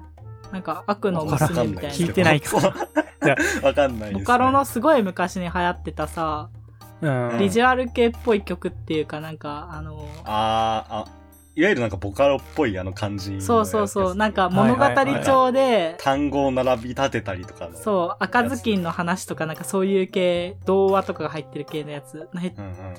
[0.51, 1.89] なんか悪の娘みたいな。
[1.89, 2.57] 聞いてないか
[3.63, 4.19] わかんないです、ね。
[4.19, 6.49] ボカロのすごい昔に流行ってたさ、
[7.01, 7.37] うん。
[7.39, 11.05] ビジュアル系っぽい曲っていうかなんか、あの、あーあ、
[11.55, 14.85] いわゆるなんかボカロっぽいあの感じそうそうそう、なんか物語
[15.23, 17.77] 調で、単語を並び立てたりとかの。
[17.77, 22.93] そう、赤ずきんの話とかなんかそういう系、童話とかが入ってる系のやつ、減っうんうん。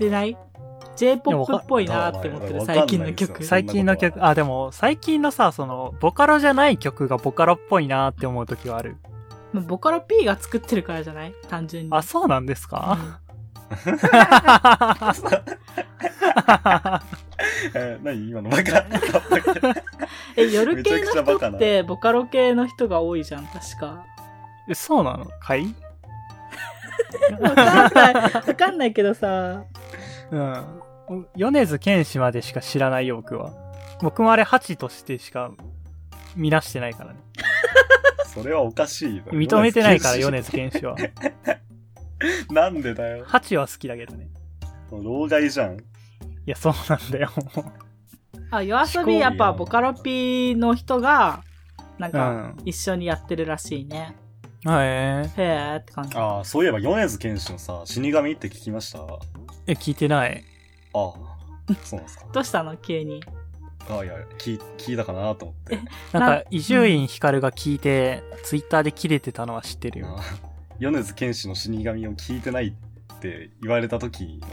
[0.96, 3.44] ?J-POP っぽいなって思ってる、最近の曲。
[3.44, 8.96] 最近の曲、あ、でも、最近のさ、その、ボカロじゃない曲がボカロっぽいなって思う時はある。
[9.52, 11.34] ボカロ P が作ってるからじゃない？
[11.48, 11.90] 単純に。
[11.92, 12.98] あ、そうなんですか、
[17.74, 18.28] えー何？
[18.30, 18.84] 今のバカ。
[20.36, 21.06] え、夜系の
[21.38, 24.04] 人ってボカロ系の人が多いじゃん、確か。
[24.68, 25.26] えそうなの？
[25.40, 25.66] かい？
[27.40, 28.14] わかんない。
[28.14, 29.62] わかんないけどさ。
[30.30, 30.82] うん。
[31.36, 33.52] 米津玄師までしか知らないよ、僕は。
[34.02, 35.50] 僕もあれ、ハチとしてしか
[36.34, 37.20] 見なしてないからね。
[38.26, 39.22] それはおかしいよ。
[39.28, 40.96] 認めてないから、米米津玄師は。
[40.96, 41.12] 津
[42.54, 43.24] なんでだよ。
[43.26, 44.28] ハチは好きだけどね。
[44.90, 45.76] 老害じゃん。
[45.76, 45.80] い
[46.46, 47.30] や、そうなんだよ。
[48.50, 51.42] あ、夜遊びやっぱボカロ P の人が、
[51.98, 54.16] なんかうん、一緒にやってるらしいね。
[54.64, 54.86] はい。
[54.86, 56.16] へーって感じ。
[56.16, 58.98] ああ、そういえば米津玄師のさ、死神って聞きました？
[59.00, 59.18] あ
[59.66, 60.44] え、聞いてない。
[60.96, 62.26] あ、そうなんですか。
[62.32, 62.76] どうしたの？
[62.76, 63.22] 急に。
[63.88, 65.76] あいや、聞い聞いたかなと思って。
[66.12, 70.16] ななんか、伊集院光が聞いて、ツイッターで切れてたのは知ってるよ。
[70.18, 70.22] あ
[70.78, 74.48] 米津玄師の死神を聞いてないって言われた時の、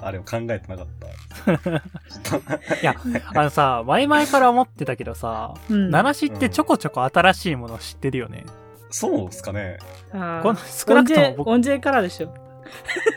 [0.00, 1.02] あれを考えてなかった。
[2.80, 2.94] いや、
[3.34, 5.90] あのさ、前々から思ってたけどさ、うん。
[5.90, 8.44] 七しってちょこちょこ新しいもの知ってるよね。
[8.90, 9.78] そうっすかね。
[10.10, 12.32] この少なくとも僕音からでしょ。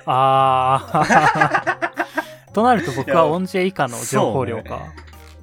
[0.05, 1.89] あー。
[2.55, 4.93] となると僕は音 J 以下の情報量か。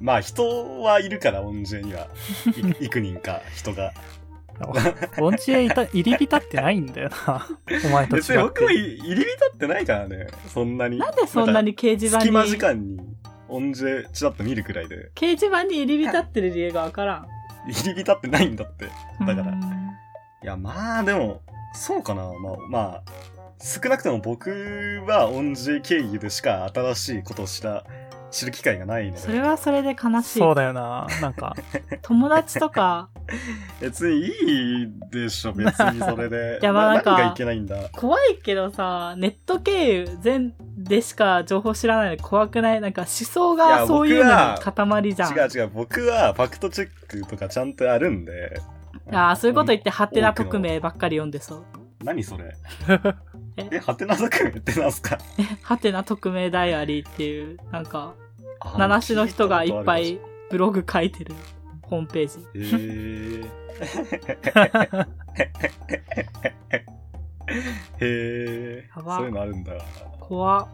[0.01, 2.07] まあ人はいるから、音声には。
[2.79, 3.93] い幾人か、人が。
[5.21, 7.47] 音 J いた入り浸ってないんだよな。
[7.85, 10.27] お前と違別に僕入り浸ってないからね。
[10.51, 10.97] そんなに。
[10.97, 12.99] なんでそんなに掲示板隙間時に、間に
[13.47, 15.11] 音声ちらっと見るくらいで。
[15.13, 17.27] 掲示板に入り浸ってる理由がわからん。
[17.71, 18.85] 入り浸ってないんだって。
[18.85, 18.91] だ
[19.27, 19.61] からうん
[20.41, 21.41] いや、まあでも、
[21.75, 22.23] そうかな。
[22.23, 22.33] まあ、
[22.69, 23.03] まあ、
[23.61, 24.49] 少なくとも僕
[25.07, 27.83] は音声経由でしか新しいことを知ら、
[28.29, 30.39] 知る機会がないのそれで、はそれで悲しい。
[30.39, 31.07] そうだよな。
[31.21, 31.55] なんか、
[32.01, 33.09] 友達とか、
[33.79, 36.59] 別にいいでしょ、別にそれで。
[36.61, 37.77] い やまあなんか何がいけないんだ？
[37.93, 42.81] 怖いけどさ、ネット経由全でしか情報知らないの怖くない？
[42.81, 45.33] なんか思想いがやそういうの塊じゃん。
[45.33, 48.59] 違う違う、僕はファクトチェックとかちゃんとやるんで。
[49.11, 51.63] ああ、そういうこと言って、ハテナ匿名ばっかり読んでそう。
[52.03, 52.55] 何それ？
[53.57, 55.17] ええ、ハテナ匿名ってなんすか？
[55.61, 58.13] ハテナ匿名ダイアリーっていう、なんか、
[58.59, 59.97] あ七種の人がいっぱ。
[59.99, 61.33] いブログ書いてる
[61.81, 62.39] ホームページ。
[62.53, 63.49] へー。
[67.99, 68.97] へー。
[68.97, 69.73] やばそういうのあるんだ。
[70.19, 70.67] 怖っ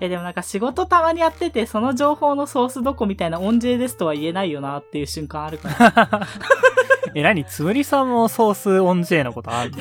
[0.00, 6.26] え、でもなんか仕事たまにやってて、その情報のソースどこみたいな音 J ですとは言えないよなっていう瞬間あるから。
[7.14, 7.44] え、何？
[7.44, 9.78] つむりさんもソース音 J のことあるの？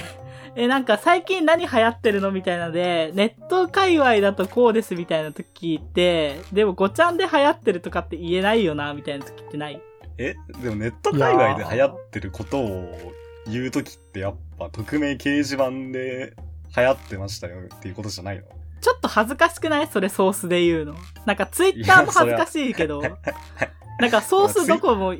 [0.55, 9.81] え、なんか最近何流行ってるのみたいなので、ネット界隈だとこうですみたいな時って、でもごちゃんで流行ってるとかって言えないよなみたいな時ってない？
[10.17, 13.13] え、でもネット界隈で流行ってることを
[13.47, 16.35] 言うときってやっぱ匿名掲示板で
[16.75, 18.43] 流行ってましたよっていうことじゃないの？
[18.81, 19.87] ちょっと恥ずかしくない？
[19.87, 20.95] それソースで言うの。
[21.25, 23.01] なんかツイッターも恥ずかしいけど、
[24.01, 25.19] なんかソースどこも言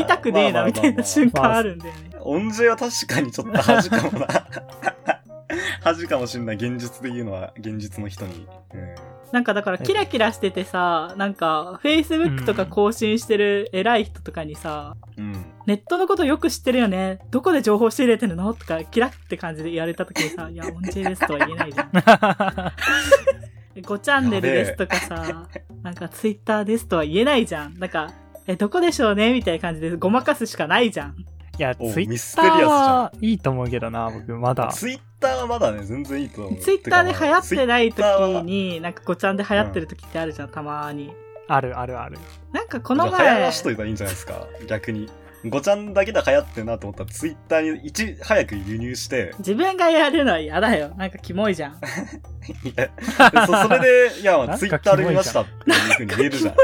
[0.00, 2.10] いたくねえなみたいな瞬間あるんだよね。
[2.20, 4.26] 音声は確かにちょっと恥かもな。
[5.82, 6.56] 恥かもしんない。
[6.56, 8.46] 現実で言うのは現実の人に。
[8.74, 15.44] うんなんかだからキラキラしててさ、なんか Facebook とか更新してる偉い人とかにさ、うん。
[15.66, 17.18] ネットのことよく知ってるよね。
[17.30, 21.90] どこで情報仕入れてるのとか、キラって感じで言われた時にさ、いや、音 J ですとは言えないじゃん。
[23.82, 25.46] 5チャンネルですとかさ、
[25.82, 27.78] なんか Twitter ですとは言えないじゃん。
[27.78, 28.10] なんか、
[28.46, 31.16] え、どこでしょうねみたいな感じでごまかすしかないじゃん。
[31.58, 34.68] いや、おツイッターはいいと思うけどな、僕、まだ。
[34.68, 36.60] ツイッターはまだね、全然いいと思う。
[36.60, 38.04] ツイッターで流行ってない時
[38.44, 41.12] に、なんかごちゃんで流行ってる時ってあるじゃん、たまに。
[41.48, 42.18] あるあるある。
[42.52, 45.08] なんかこのじゃあ流行前らしといたらいいんじゃないですか、逆に。
[45.46, 50.92] ごちゃんだけで流行ってんなと思ったら、ツイッターにいち早く輸入して、自分がやるのは嫌だよ。
[50.96, 51.72] なんかキモいじゃん。
[52.64, 56.54] いやそそれで、いや、なんかツイッターで見ましたっていうふうに言えるじゃん。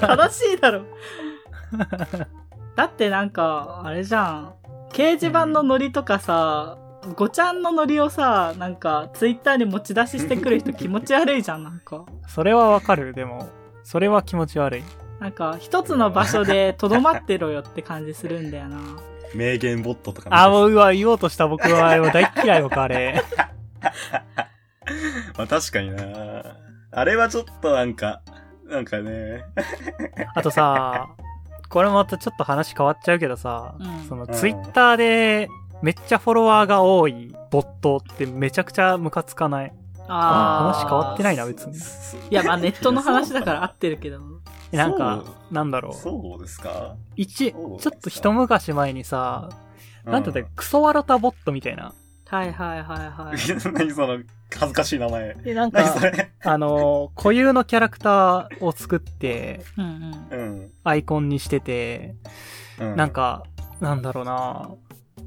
[0.00, 0.84] 正しいだろ。
[2.76, 4.54] だってなんか、あれじゃん。
[4.92, 6.78] 掲示板のノリとかさ、
[7.16, 12.04] ごちゃんのノリをさ、なんか、ツイッターに持ち出ししてくる人気持ち悪いじゃん、なんか。
[12.28, 13.48] それはわかる、でも。
[13.82, 14.82] それは気持ち悪い。
[15.22, 18.78] なんか、一つの場所でとどまってろよって感じするんだよな。
[19.36, 23.22] 名言ボットとかあ、もう、うわ、言おうとした僕は、もう大っ嫌い僕あれ。
[25.38, 26.02] まあ確かにな
[26.90, 28.20] あれはちょっとなんか、
[28.66, 29.44] なんかね、
[30.34, 31.06] あとさ、
[31.68, 35.48] これまたちょっと話変わっちゃうけどさ、うんそのうんツイッターで
[35.82, 39.72] めっちゃフォロワーが多いボットってめちゃくちゃムカつかない？
[40.08, 41.76] あー話変わってないな、別に。
[41.76, 44.18] いや、まあネットの話だから合ってるけど。
[44.72, 45.94] えなんか、なんだろう。
[45.94, 46.96] そうですか？
[47.16, 49.50] 一、ちょっと一昔前にさ、
[50.04, 51.92] なんだってう、クソワロタボットみたいな。
[52.26, 53.36] はいはいはいはい。
[53.74, 54.18] 何その、
[54.50, 55.34] 恥ずかしい名前。
[55.34, 56.30] で、なんか、何それ？
[56.42, 60.40] あの、固有のキャラクターを作って、うんうん。
[60.40, 60.70] うん。
[60.82, 62.14] アイコンにしてて、
[62.80, 62.96] うん。
[62.96, 63.44] なんか、
[63.80, 64.70] なんだろうな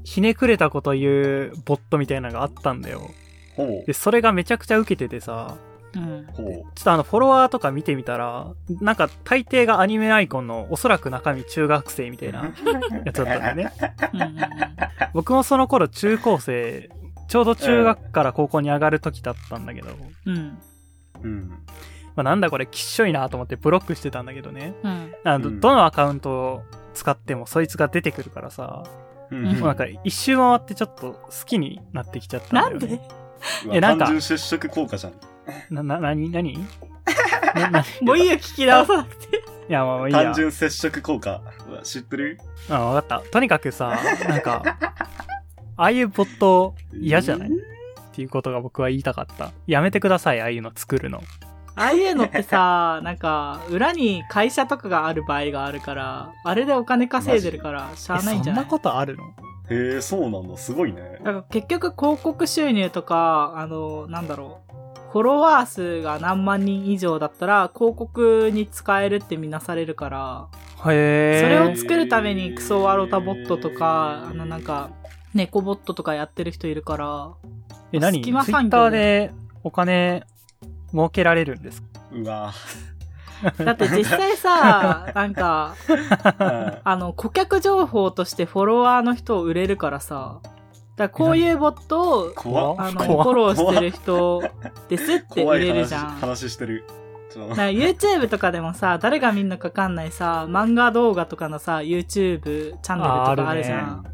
[0.02, 3.10] ひねくれたこと言うボットみたいなのがあったんだよ。
[3.54, 3.92] ほうで、。
[3.92, 5.56] それがめちゃくちゃ受けててさ、
[5.96, 6.26] うん。
[6.34, 12.52] ちょっとあの、フォロワーとか見てみたら、なんか大抵がアニメアイコンのおそらく中身中学生みたいな
[13.04, 13.72] やつだったんだよね。
[14.12, 14.36] うん
[15.14, 16.90] 僕もその頃中高生、
[17.28, 19.88] ちょうど中学から高校に上がる時だったんだけど、
[20.26, 20.58] うん。
[21.22, 21.48] うん。
[22.14, 24.74] まあ、なんだこれきっしょいなと思ってブロックしてたんだけどね。
[24.82, 25.12] うん。
[25.24, 26.62] あのうんどのアカウントを
[26.94, 28.84] 使ってもそいつが出てくるからさ、
[29.30, 33.02] うんうんもうなんか一周回ってちょっと好きになってきちゃったんだよ、ね。
[33.66, 33.76] なんで？
[33.76, 35.14] えなんか単純接触効果じゃん。
[35.70, 36.58] な、な、 なに、なに
[38.02, 39.42] もういいよ、聞き直さなくて。
[39.68, 40.22] や、まあまあいいや。
[40.24, 41.40] 単純接触効果。
[41.82, 42.38] 知ってる
[42.70, 43.30] あ、わかった。
[43.30, 44.62] とにかくさ、なんか、
[45.76, 47.48] ああいうボット嫌じゃない？
[47.48, 47.52] っ
[48.12, 49.50] ていうことが僕は言いたかった。
[49.66, 51.22] やめてください、ああいうの作るの。
[51.78, 58.64] ああいうのってさ、なんか、裏に会社とかがある場合があるから、あれでお金稼いでるから、しゃえあないんじゃない？
[58.64, 59.24] そんなことあるの？
[59.68, 60.56] へえ、そうなんだ。
[60.56, 61.18] すごいね。
[61.22, 64.65] だから結局広告収入とか、あの、なんだろう。
[65.16, 70.48] フォロワー数が何万人以上だったら、広告に使えるって見なされるから、
[70.90, 71.40] へえ。
[71.42, 74.90] それを作るためにクソワロタボットとか、あのなんか、
[75.32, 77.30] 猫ボットとかやってる人いるから、
[77.92, 78.12] え、何？
[78.12, 79.30] ツイ隙間産業ッターで
[79.64, 80.26] お金
[80.92, 81.88] 儲けられるんですか？
[82.12, 82.52] うわ。
[83.64, 86.78] だって実際さ、 なんか、うん。
[86.84, 90.40] あの、顧客情報としてフォロワーの人を売れるからさ、
[90.96, 94.42] だこういうボットを、あの、フォローしてる人
[94.88, 96.06] ですって売怖い話れるじゃん。
[96.16, 96.84] 話してる。
[97.34, 103.80] YouTube とかでもさ、誰が見んのかわかんないさ、漫画動画とかのさ、YouTube チャンネルとかあるじゃん。
[103.80, 104.04] あ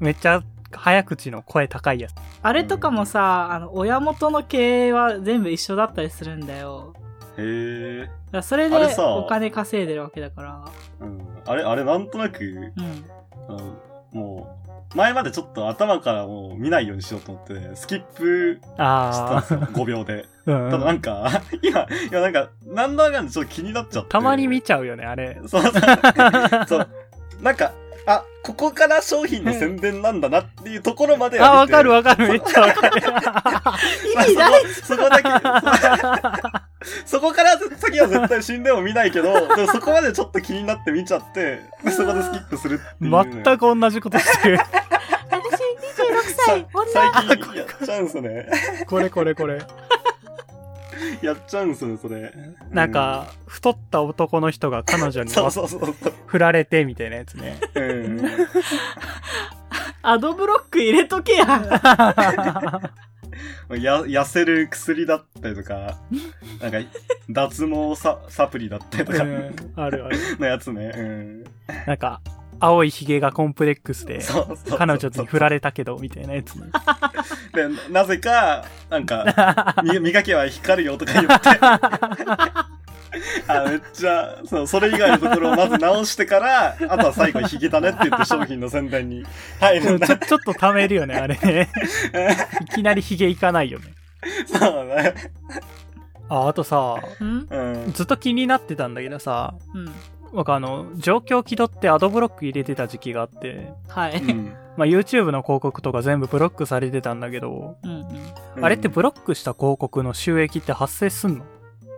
[0.00, 2.14] めっちゃ早口の声高いやつ。
[2.52, 6.94] れとかもさ、あの、親元の経営は全部一緒だったりするんだよ。
[7.38, 8.42] へえ。
[8.42, 10.64] それでお金稼いでるわけだから。
[11.00, 11.20] うん。
[11.46, 13.04] あれ、あれ、なんとなく、うん。
[13.48, 13.78] あの
[14.12, 14.61] もう、
[14.94, 19.60] 前までちょっと頭からもう見ないようにしようと思って、スキップしてたんあですよ。
[19.60, 20.26] 5秒で。
[20.46, 24.10] あ、 うんただなんか、 今、いやなんか、なんだかんだちょっと気になっちゃって。
[24.10, 25.38] たまに見ちゃうよね、あれ。
[25.46, 25.72] そうそう。
[26.68, 26.88] そう。
[27.40, 27.72] なんか、
[28.06, 33.00] あ、ここから商品の宣伝なんだなっていうところまであ、わかるわかる、めっちゃわかる。
[34.14, 35.28] 意味ないそこだけ、
[37.06, 43.42] そこから先は絶対死んでも見ないけど、 でもそこまでちょっと気になって見ちゃって、でそこでスキップするっていう。
[43.44, 44.58] 全く同じことしてる。
[44.58, 48.48] 私26さ歳、女最近やっちゃうんすね。
[48.86, 49.58] これこれこれ。
[51.20, 52.32] やっちゃうんすね、それ。
[52.70, 56.12] なんか、太った男の人が彼女うん、にそうそうそうそう。
[56.26, 57.58] 振られてみたいなやつね。
[57.74, 58.20] うん。
[60.02, 62.90] アドブロック入れとけや。
[63.80, 65.98] や、痩せる薬だったりとか、
[66.60, 66.78] なんか、
[67.30, 70.18] 脱毛ササプリだったりとかうんあるある。
[70.38, 70.92] のやつね。
[70.94, 71.44] うん。
[71.86, 72.20] なんか、
[72.60, 74.20] 青いヒゲがコンプレックスで、
[74.76, 76.66] 彼女に振られたけど、みたいなやつね。
[77.54, 82.71] で、なぜか、なんか、み磨けば光るよとか言って。
[83.48, 89.24] あ、めっちゃ、そう、それ以外のところをまず直してから、あとは最後にヒゲだねって言って商品の宣伝に
[89.60, 90.16] 入るんだちょ、。
[90.16, 91.68] ちょっと貯めるよね、あれね。
[92.62, 93.86] いきなりヒゲいかないよね。
[94.46, 95.14] そうだね。
[96.28, 97.46] あ、あとさ、うん？
[97.50, 97.92] うん。
[97.92, 99.92] ずっと気になってたんだけどさ、うん。
[100.32, 104.16] 僕あの、状況気取ってアドブロック入れてた時期があって、はい。
[104.16, 107.90] うんまあ YouTube の広告とか全部ブロックされてたんだけど、うん
[108.56, 108.64] うん。
[108.64, 111.44] あれってブロックした広告の収益って発生すんの？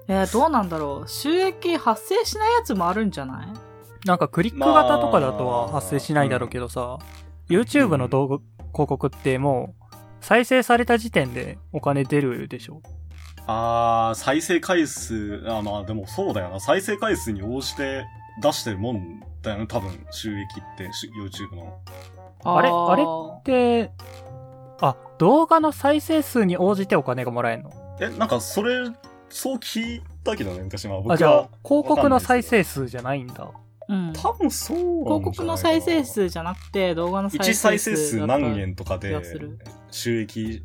[0.09, 1.09] えーどうなんだろう。
[1.09, 3.47] 収益発生しないやつもあるんじゃない？
[4.07, 6.99] なんかクリック型とかだとは発生しないだろうけどさ、
[7.49, 8.39] YouTube の動画、
[8.73, 9.85] 広告ってもう、
[10.21, 12.83] 再生された時点でお金出るでしょ？
[13.47, 16.61] あー、再生回数、あまあでもそうだよな。
[16.61, 18.05] 再生回数に応じて
[18.43, 21.79] 出してるもんだよね、多分、収益って、し YouTube の。
[22.45, 22.91] あれー。
[22.91, 23.05] あれ？
[23.45, 23.93] で、
[24.81, 27.71] あ、動画の再生数に応じてお金がもらえるの？
[28.01, 28.91] え、なんかそれ、
[29.35, 30.99] そう聞いたけどね、昔は。
[30.99, 33.51] 僕はあ、じゃあ、広告の再生数じゃないんだ。
[33.89, 34.13] うん。
[34.13, 37.67] 多分そう広告の再生数じゃなくて、動画の再生数。
[37.67, 39.21] 1再生数何円とか気で
[39.91, 40.63] 収益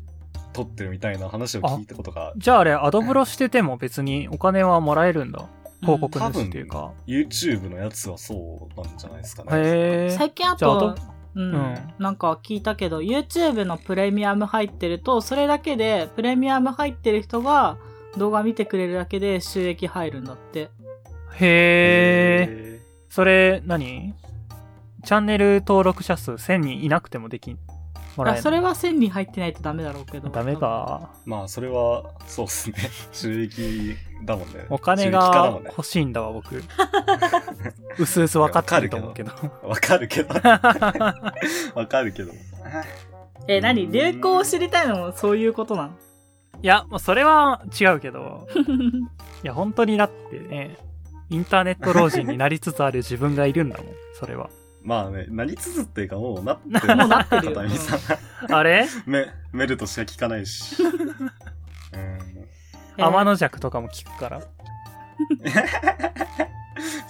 [0.52, 5.48] 取ってるみたいな話を聞いたことがじゃああれ、アドブロしてても別にお金はもらえるんだ。
[5.80, 6.92] 広告主っていうか。
[7.08, 9.50] YouTube のやつはそうなんじゃないですかね。
[9.50, 10.10] へえ。
[10.10, 10.94] 最近あと、
[11.34, 17.76] うん、うんなんか聞いたけど、YouTube のプレミアム入ってると、それだけで、プレミアム入ってる人が
[18.16, 20.70] 動画見てくれるだけで収益入るんだって。
[21.32, 22.80] へえ。
[23.08, 24.14] それ何、
[25.04, 27.58] チャンネル登録者数1000人いなくてもできん、
[28.16, 30.28] もらえそれは1000人入ってないとダメだろうけど。
[30.28, 30.56] ダメ。
[30.56, 31.10] か。
[31.24, 32.76] まあ、それは、そうっすね。
[33.12, 34.66] 収益だもんね。
[34.68, 35.60] お金が。
[35.64, 36.62] 欲しいんだわ、僕。
[37.98, 39.32] うすうす分かってると思うけど。
[39.62, 40.34] わかるけど。
[41.74, 42.32] わかるけど。
[43.48, 43.90] え、何？
[43.90, 45.90] 流行を知りたいのもそういうことなの？
[46.62, 48.46] いや、もうそれは違うけど。
[49.42, 50.76] いや、本当にだってね、
[51.30, 53.86] インターネット老人になりつつある自分がいるんだもん、
[54.18, 54.50] それは。
[54.82, 56.96] まあね、なりつつっていうかもうなってる。
[56.96, 57.96] もうなってるよ片見さ
[58.50, 58.54] ん。
[58.54, 58.86] あれ？
[59.06, 60.82] メメルとしか聞かないし。
[60.82, 60.90] うん。
[61.96, 62.40] えー
[62.96, 64.40] 天の弱とかも聞くから。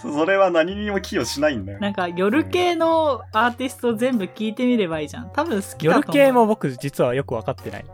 [0.01, 1.81] そ それは何にも寄与しないんだよ。
[1.81, 5.31] なんか夜系のアーティスト全部聞いてみればいいじゃん。
[5.33, 6.17] 多分好きだと思う。
[6.19, 7.85] 夜系も僕実はよく分かってない。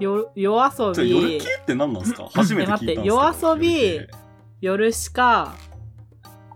[0.00, 2.28] よ夜遊ちょ夜び系、って何なんですか？
[2.32, 4.08] 初めて聞いたんですけどえ待って夜遊び
[4.60, 5.54] 夜しか、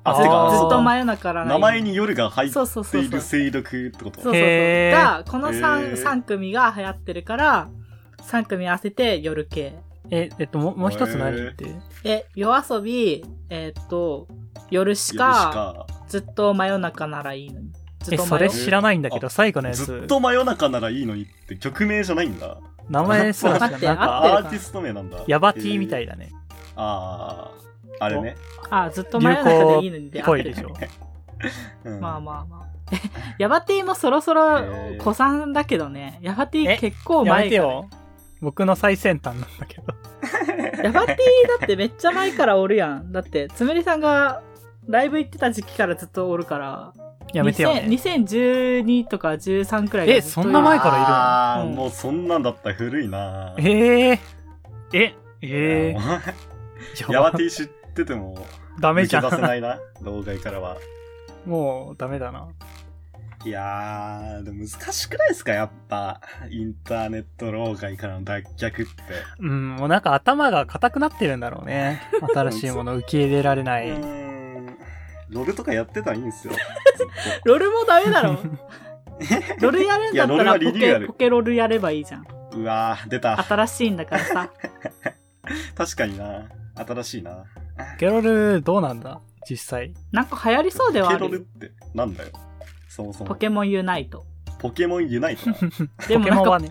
[0.03, 1.55] あ、てか、ずっと真夜中からない。
[1.55, 3.01] 名前に夜が入ってそうそう。
[3.01, 4.21] いる勢力ってこと？
[4.21, 4.41] そうそうそう。
[4.91, 7.69] が、このへ 3, ー三組が流行ってるから、
[8.19, 9.77] 3組合わせて夜系。
[10.11, 11.65] え、えっと、もうもう一つ何って。
[12.05, 14.29] え、夜遊び、えーっと、
[14.71, 15.87] 夜し夜しか、か。
[16.09, 17.73] ずっと真夜中ならいいのに。
[18.13, 22.59] っとそれ知らないんだけど、あ最後のやつずっ、と真夜中ならいいのにって曲名じゃないんだ。
[22.89, 25.25] 名前すら知ら待ってなんか、アーティスト名なんだ。
[25.27, 26.13] ヤバティみたいだ。
[26.13, 26.33] だね。
[26.77, 27.51] あ
[28.01, 28.37] あ、あれね。
[28.71, 30.73] あ、ずっと真夜中でいいのにでっぽいでしょ。
[31.85, 32.65] うんまあまあまあ。
[33.39, 36.19] ヤバティもそろそろへー子さんだけどね。
[36.23, 37.49] ヤバティえ結構前から。
[37.49, 37.89] てよ。
[38.41, 39.85] 僕の最先端なんだけど。
[40.83, 41.17] ヤバティ
[41.61, 43.13] だってめっちゃ前からおるやん。
[43.13, 44.43] だって、つむりさんが
[44.87, 46.93] ライブ行ってた時期からずっとおるから。
[47.33, 47.97] やめてよ2000ね。
[47.97, 51.71] 2012とか13くらいえそんな前からいるの？
[51.71, 54.21] うんもうそんなんだったら古いなええ
[54.93, 55.97] え、ええ
[57.09, 58.47] ヤバティ知ってても、
[58.81, 59.45] ダメじゃ抜け出せん。
[59.47, 60.77] ないな、動画からは。
[61.47, 62.49] もうダメだな。
[63.45, 66.21] いやー、でも難しくないですかやっぱ、
[66.51, 68.85] インターネット老害からの脱却って。
[69.41, 72.03] うん、もうなんか頭が硬くなってるんだろうね。
[72.35, 73.93] 新しいもの受け入れられなうい。
[75.31, 76.53] ロルとかやってたらいいんですよ。
[77.45, 78.39] ロルもダメだろ。
[79.61, 82.25] ロルやるんだったらポケポケロルやればいいじゃん。
[82.25, 83.43] とうわー、出た。
[83.43, 84.51] 新しいんだからさ。
[85.77, 86.49] 確かにな。
[86.75, 87.45] 新しいな。
[87.99, 89.21] ケロルどうなんだ？
[89.49, 89.93] 実際。
[90.13, 91.31] なんか流行りそうではポあるよ。
[91.31, 92.31] ケロルってなんだよ。
[92.89, 93.27] そもそも。
[93.29, 94.25] ポケモンユナイト。
[94.59, 95.57] ポケモンユナイトな。
[96.09, 96.69] でもなんかね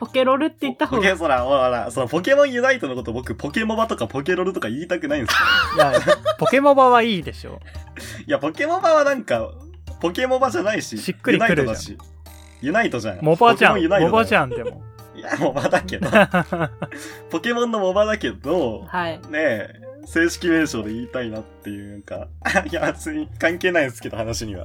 [0.00, 1.02] ポケロルって言った方が。
[1.02, 5.36] ポケ、そら、ほら、ほら、そのポケモンユナイトのこと僕、ポケモバとかポケロルとか言いたくないんです
[5.78, 5.84] よ。
[5.92, 7.60] いや、ポケモバはいいでしょ。
[8.26, 9.50] いや、ポケモバはなんか、
[10.00, 11.98] ポケモバじゃないし、しっくりくるユナイトだし。
[12.62, 13.18] ユナイトじゃん。
[13.20, 13.74] モバじゃん。
[13.74, 14.82] ポケモンユナイトだよモバじゃん、でも。
[15.14, 16.08] いや、モバだけど。
[17.28, 19.18] ポケモンのモバだけど、はい。
[19.18, 22.28] ねえ、正式名称で言いたいなっていう、なんか、
[22.64, 24.64] いや、別に関係ないですけど、話には。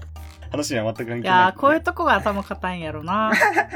[0.51, 1.21] 話には全く関係ない。
[1.21, 3.31] いやー、こういうとこが頭固いんやろな。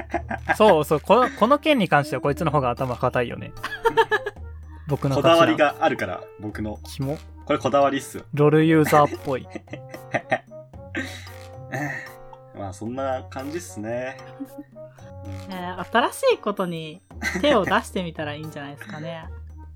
[0.58, 3.52] そうそう、この、この件に関してはこいつの方が頭固いよね。
[4.88, 5.74] 僕のこだわりが。
[5.74, 6.80] があるから、僕の。
[6.84, 7.18] キモ。
[7.46, 8.24] これこだわりっすよ。
[8.34, 9.48] ロルユーザーっぽい。
[12.58, 14.18] まあ、そんな感じっすね。
[15.50, 17.02] うんえー新しいことに
[17.42, 19.26] 手を出してみたらいいんじゃないですかね。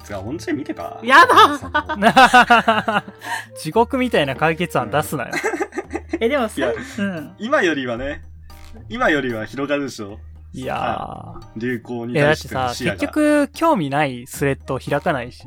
[0.03, 3.03] つか、音声見てかやだ
[3.57, 5.31] 地獄みたいな解決案出すなよ。
[6.19, 7.35] え、でもさうん。
[7.39, 8.21] 今よりはね、
[8.89, 10.19] 今よりは広がるでしょ。
[10.53, 12.15] いや流行にー。
[12.17, 12.67] いや、だっ対しててさ。
[12.91, 15.43] 結局、興味ないスレッドを開かないし。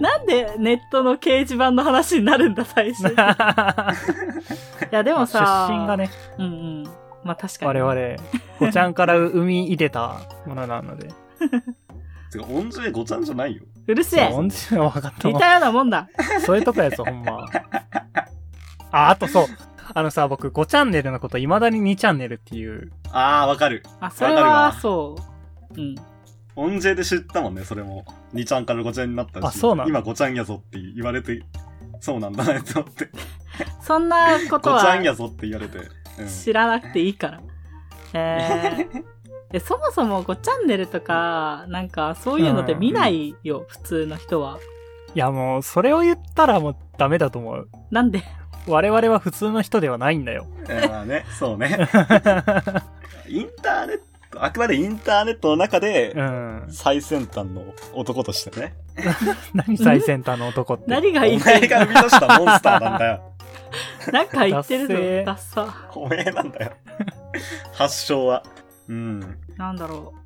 [0.00, 3.08] なんでネットの掲示板の話になるんだ、最初。
[3.08, 3.14] い
[4.90, 6.84] や、でもさ、出身がね、うんうん。
[7.24, 7.80] まあ確かに。
[7.80, 8.22] 我々、
[8.58, 11.08] ごちゃんから生み入れたものなので。
[12.32, 13.62] てか、音声ごちゃんじゃないよ。
[13.86, 16.08] うるせえ音声は分かったわ似たようなもんだ。
[16.44, 17.46] そういうとこやつ、ほんま。
[18.92, 19.46] あ、あとそう。
[19.94, 22.92] あのさ、僕5チャンネルのこと未だに2チャンネルっていう。
[23.10, 23.82] あー、わかる。
[24.00, 25.16] あ、それは、そ
[25.76, 25.80] う。
[25.80, 25.94] うん。
[26.54, 28.04] 音声で知ったもんね、それも。
[28.34, 29.44] 2ちゃんから5ちゃんになったし。
[29.44, 31.42] あそうなんだ今5ちゃんやぞって言われて、
[32.00, 33.10] そうなんだねって思って。
[33.80, 35.78] そんなこと5ちゃんはやぞって言われて。
[36.18, 36.28] うん。
[36.28, 37.40] 知らなくていいから。
[38.14, 39.04] えー、
[39.54, 44.58] えそもそも5チャンネルとか、なんかそういうのって見ないよ、普通の人は。
[45.14, 47.68] いやもう、それを言ったらもうダメだと思う。
[47.90, 48.22] なんで？
[48.66, 50.46] 我々は普通の人ではないんだよ。
[50.68, 51.88] えーまあね、 そうね。
[53.28, 54.00] インターネッ
[54.30, 56.66] ト、あくまでインターネットの中でう、ん。
[56.70, 58.74] 最先端の男としてね。
[59.54, 60.84] 何最先端の男って。
[60.90, 63.22] 何がお言いたい前が生み出したモンスターなんだよ。
[64.12, 64.94] なんか言ってるぞ
[65.24, 65.74] ダッサ。
[65.94, 66.72] おめえなんだよ。
[67.72, 68.42] 発祥は。
[68.88, 69.38] うん。
[69.56, 70.22] なんだろう。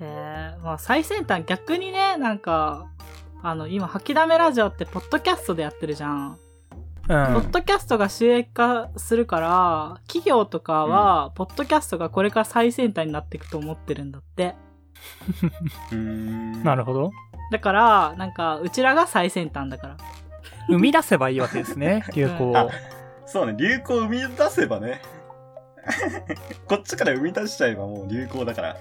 [0.00, 2.86] えー、まあ最先端逆にね、なんか、
[3.42, 6.38] あの、今、吐きだめラジオってポッドキャストでやってるじゃん。
[7.10, 7.34] うん。
[7.34, 14.54] ポッドキャストが収益化するから、企業とかは、ポッドキャストがこれから最先端になっていくと思ってるんだって。
[16.62, 17.10] なるほど。
[17.50, 19.96] だから、なんか、うちらが最先端だから。
[20.68, 22.70] 生み出せばいいわけですね、 流行あを。
[23.26, 25.02] そうね、流行を生み出せばね。
[26.68, 28.76] こっちから生み出しちゃえばもう流行だから。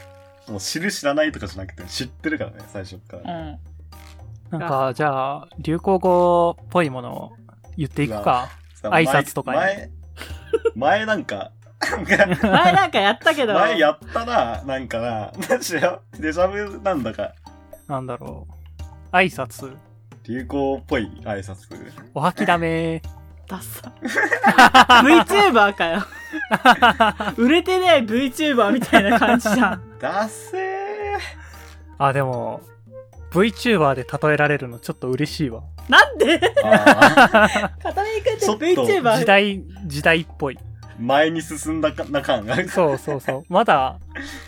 [0.48, 3.34] もう知る知らないとかじゃなくて知ってるからね、最初かうら。
[3.34, 3.60] ん。
[4.52, 7.32] なんか、じゃあ、流行語っぽいものを
[7.80, 8.50] 言っていくか。
[8.76, 9.90] さ挨拶とかに前、
[10.76, 11.52] 前なんか、
[12.06, 15.32] 前なんかやったけど、前やったな、なんかな。
[15.50, 16.02] マジよ。
[16.20, 17.34] デジャブなんだか。
[17.88, 18.46] なんだろ
[19.12, 19.16] う。
[19.16, 19.74] 挨拶。
[20.26, 21.68] 流行っぽい挨拶。
[22.14, 23.02] お吐きだめ。
[23.48, 23.94] ダッサ。
[25.02, 26.04] VTuber かよ。
[27.38, 30.00] 売れてねえ VTuber みたいな感じじゃん。
[30.00, 31.20] ダッセー。
[31.98, 32.62] あ、でも、
[33.32, 35.64] VTuber で例えられるのちょっと嬉しいわ。
[35.88, 36.40] なんで？
[36.64, 40.56] あ片目くんってちょっと VTuber 時代、時代っぽい。
[40.56, 40.60] ー
[41.00, 42.56] 前に進んだかな感が。
[42.68, 43.44] そうそうそう。
[43.50, 44.00] まだ、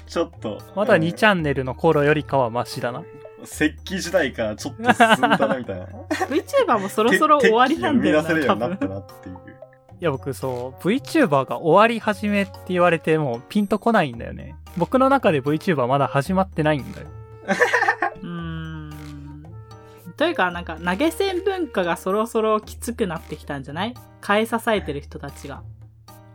[0.08, 0.62] ちょっと。
[0.76, 3.04] まだ2ンチャンネルの頃よりかはマシだな。
[3.44, 5.86] 石器時代からちょっと進んだな、みたいな。
[6.28, 8.68] VTuber もそろそろ終わりなんだよな、生み出せるよ多分。
[8.68, 9.36] うになったなっていう。
[9.36, 14.56] いや、僕そう、VTuber が終わり始めって言われてもピンとこないんだよね。
[14.78, 17.08] 僕の中で VTuber まだ始まってないんだよ。
[20.22, 23.96] というか、なんか、投げ銭文化がそろそろきつくなってきたんじゃない？
[24.22, 25.64] 買い支えてる人たちが。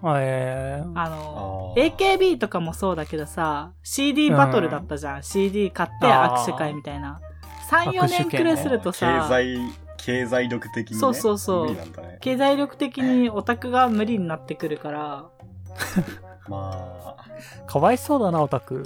[0.05, 5.23] えー、あの、AKB とかもそうだけどさ、CD バトルだったじゃん。
[5.23, 7.21] CD 買って握手会みたいな。
[7.71, 9.57] 3、4年くらいすると経さ、済、
[9.99, 11.01] 経済力的に、ね。
[11.01, 11.79] そうそうそうね。
[12.21, 15.27] 経済力的にオタクが無理になってくるから、
[16.51, 17.25] まあ、
[17.69, 18.85] かわいそうだな、オタク。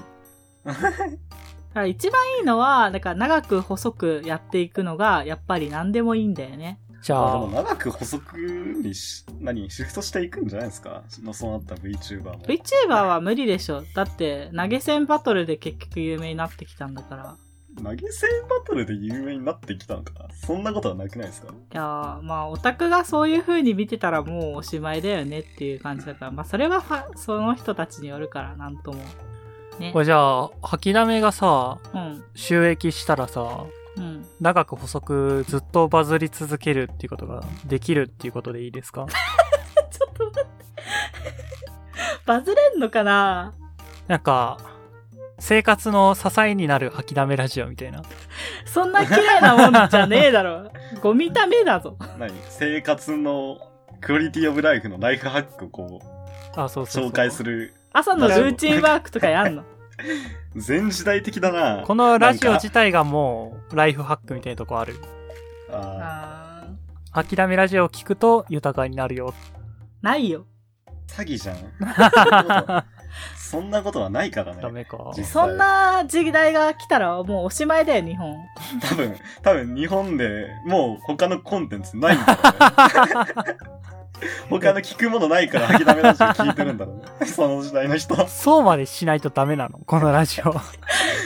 [1.71, 6.79] だから一番いいのは、だから長く細くやっていくのが、やっぱり何でもいいんだよね。
[7.03, 11.03] じゃまあでもあ、長く補足にし、何、シフトしていくんじゃないですか？
[11.23, 12.39] のそうなった VTuber も。
[12.41, 13.83] VTuber は無理でしょ。
[13.95, 17.37] だって、投げ銭バトルで結局有名になってきたんだから。
[17.83, 21.53] 投げ銭バトルで有名になってきたのかそんなことはなくないですか？
[21.53, 26.83] いやーまあ、オタクがそういう風に見てたらもうおしまいだよねっていう感じだから、まあ、それは
[27.15, 29.01] その人たちによるから、なんとも。
[29.81, 30.01] ねこ。
[30.01, 32.25] れじゃあ、吐きだめがさ、うん。
[32.35, 33.65] 収益したらさ、
[33.97, 34.25] うん。
[34.41, 39.07] 長く細くずっとバズり続けるっていうことができるっていうことでいいですか？
[39.91, 40.51] ちょっと待って。
[42.27, 43.53] バズれんのかな？
[44.07, 44.59] なんか、
[45.39, 48.03] 生活の支えになる吐きだめラジオみたいな。
[48.67, 50.71] そんな綺麗なもんじゃねえだろ。
[51.03, 51.97] ゴミためだぞ。
[52.19, 52.33] 何？
[52.49, 53.59] 生活の
[54.01, 56.01] クオリティオブライフのライフハックをこ
[56.57, 57.11] あ、そうう、そうそう。
[57.11, 57.75] 紹介する。
[57.93, 59.65] 朝のルーチンワークとかやんの？
[60.57, 61.85] 全時代的だな。
[61.87, 64.97] このラジオ自体がもう、ライフハックみたいなとこある。
[65.71, 66.71] ああー
[67.13, 69.35] 吐きだめラジオを聞くと豊かになるよ。
[70.01, 70.47] ないよ。
[71.09, 72.85] ー詐欺じゃん。
[73.51, 74.63] そんなことはないからね。
[74.63, 75.13] ダメか。
[75.25, 78.37] そんな時代が来たらもうおしまいだよ、日本。
[78.81, 83.57] 多分、多分日本でもう他のコンテンツないんだろうね。
[84.49, 87.27] 他の聞くものないから吐きだめラジオ聞いてるんだろうね。
[87.27, 88.29] その時代の人。
[88.29, 90.51] そうまでしないとダメなのこのラジオ。
[90.51, 90.55] い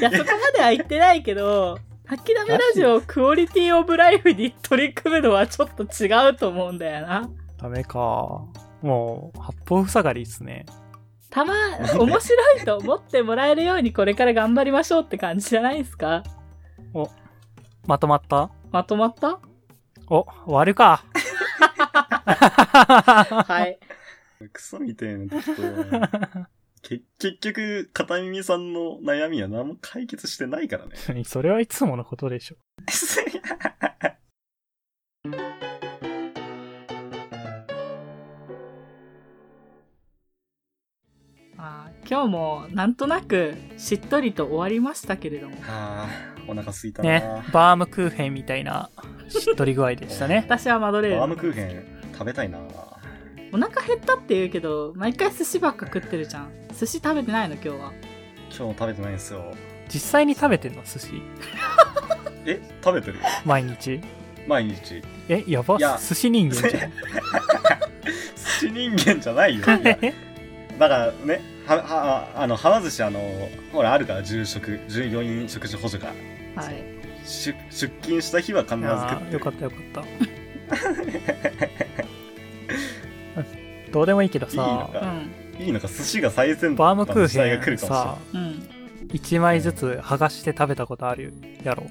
[0.00, 7.28] や、そこまでは言ってないけど、吐きだめラジオクオリティオブライフに取り組むのはちょっと違うと思うんだよな。
[7.60, 7.98] ダメか。
[8.80, 10.66] もう、八方塞がりですね。
[11.34, 11.52] たま、
[11.98, 16.22] 面白いと思ってもらえるようにこれから頑張りましょうって感じじゃないですか？
[17.86, 18.50] まとまった？
[18.70, 19.40] まとまった？
[20.08, 21.04] お、終わるか。
[22.24, 23.78] はい。
[24.52, 26.48] クソみたいなことは
[26.82, 30.92] け結局、片耳さんの悩みは何も解決してないからね。
[31.24, 32.56] それはいつものことでしょ。
[41.64, 45.56] まあ、今日もなんとなくしっとりと終わりましたけれども。
[45.66, 47.08] ああ、お腹すいたな。
[47.08, 48.90] ね、バームクーヘンみたいな
[49.30, 50.44] しっとり具合でしたね。
[50.46, 51.18] 私はマドレーヌ。
[51.20, 52.58] バームクーヘン食べたいな。
[53.50, 56.50] お腹減ったって言うけど、毎回寿司ばっか食ってるじゃん。
[56.78, 57.76] 寿司食べてないの今日は。
[58.50, 59.54] 今日も食べてないんですよ。
[59.88, 61.22] 実際に食べてんの寿司？
[62.44, 63.20] え食べてる？
[63.46, 64.02] 毎日？
[64.46, 65.02] 毎日。
[65.30, 66.92] え、やばいや寿司人間じゃん。
[68.36, 69.64] 寿司人間じゃないよ。
[69.64, 69.98] いや
[70.78, 73.20] だからね、は、は、あの、はま寿司あの、
[73.72, 76.12] ほら、あるから、住職、従業員食事補助が。
[76.56, 76.84] はい。
[77.24, 80.04] 出出勤した日は必ず食あってよかったよかった。
[83.92, 85.30] どうでもいいけどいいのさ、うか、ん。
[85.62, 88.68] いいのか、寿司が最先バームクー端の時代が来ヘンるかもさ、うん。
[89.08, 91.86] 1枚ずつ剥がして食べたことあるやろ。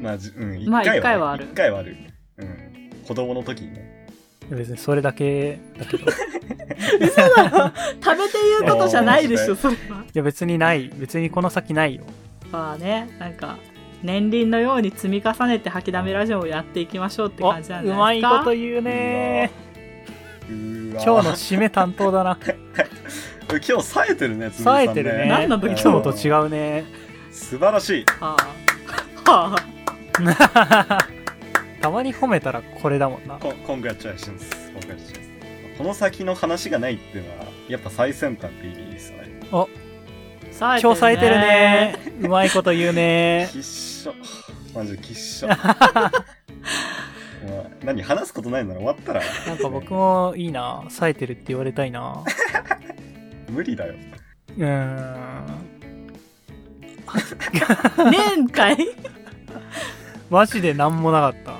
[0.00, 1.96] まあ、じうん、一まあ回は、一回はある一回はある。
[2.38, 2.90] うん。
[3.06, 4.06] 子供の時にね。
[4.50, 6.06] 別にそれだけだけど。
[7.00, 7.72] い嘘だろ
[8.02, 10.04] 食べて言うことじゃないでしょ、それは。
[10.12, 10.90] や別にない。
[10.94, 12.02] 別にこの先ないよ。
[12.50, 13.56] まあね、なんか、
[14.02, 18.28] 年輪のように積み重ねて吐きだめラジオをやっていきましょうってお感じなんじうゃないですか。
[18.30, 19.50] まいこと言うね
[20.48, 22.38] 今日の締め担当だな。
[23.48, 25.26] 今日冴えてるね、つぶさん冴えてるね。
[25.28, 25.72] 何の時？
[25.72, 26.84] いつもと違うね。
[27.30, 28.04] 素晴らしい。
[28.20, 28.36] は
[29.24, 29.30] あ。
[29.30, 30.98] はあ。
[31.80, 33.34] たまに褒めたらこれだもんな。
[33.38, 35.25] Con congratulations。Congratulations。
[35.78, 39.40] この先の話がないっていうのは、やっぱ最先端って意味ですよね。
[40.52, 41.96] さ今日冴えてるね。
[42.22, 43.48] うまいこと言うね。
[43.52, 44.14] きっしょ。
[44.74, 45.48] マジできっしょ。
[47.84, 49.20] 何話すことないなら終わったら？
[49.46, 50.84] なんか僕もいいな。
[50.88, 52.24] 冴えてるって言われたいな。
[53.50, 53.94] 無理だよ。
[54.56, 55.46] うーん。
[58.10, 58.76] 年会？
[60.30, 61.52] マジでなんもなかった。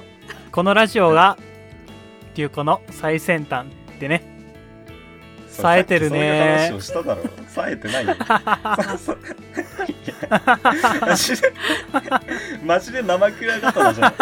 [0.51, 1.37] このラジオが、
[2.33, 3.67] っていうこの最先端
[3.97, 4.37] ってね。
[5.49, 7.31] 冴えてるねそういう話をしただろう。
[7.49, 8.15] 冴えてないよ。
[11.01, 11.53] マジで、
[12.65, 14.15] マジで生クラ刀じゃん。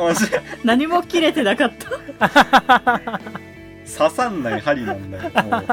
[0.00, 1.72] マジで何も切れてなかっ
[2.18, 3.20] た。
[3.98, 5.30] 刺さんない針なんだよ。
[5.44, 5.64] もう、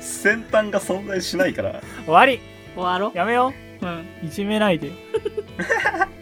[0.00, 1.80] 先端が存在しないから。
[2.04, 2.40] 終わり
[2.74, 3.86] 終わろやめよう。
[3.86, 3.98] うん。
[4.22, 4.92] ういじめないでよ。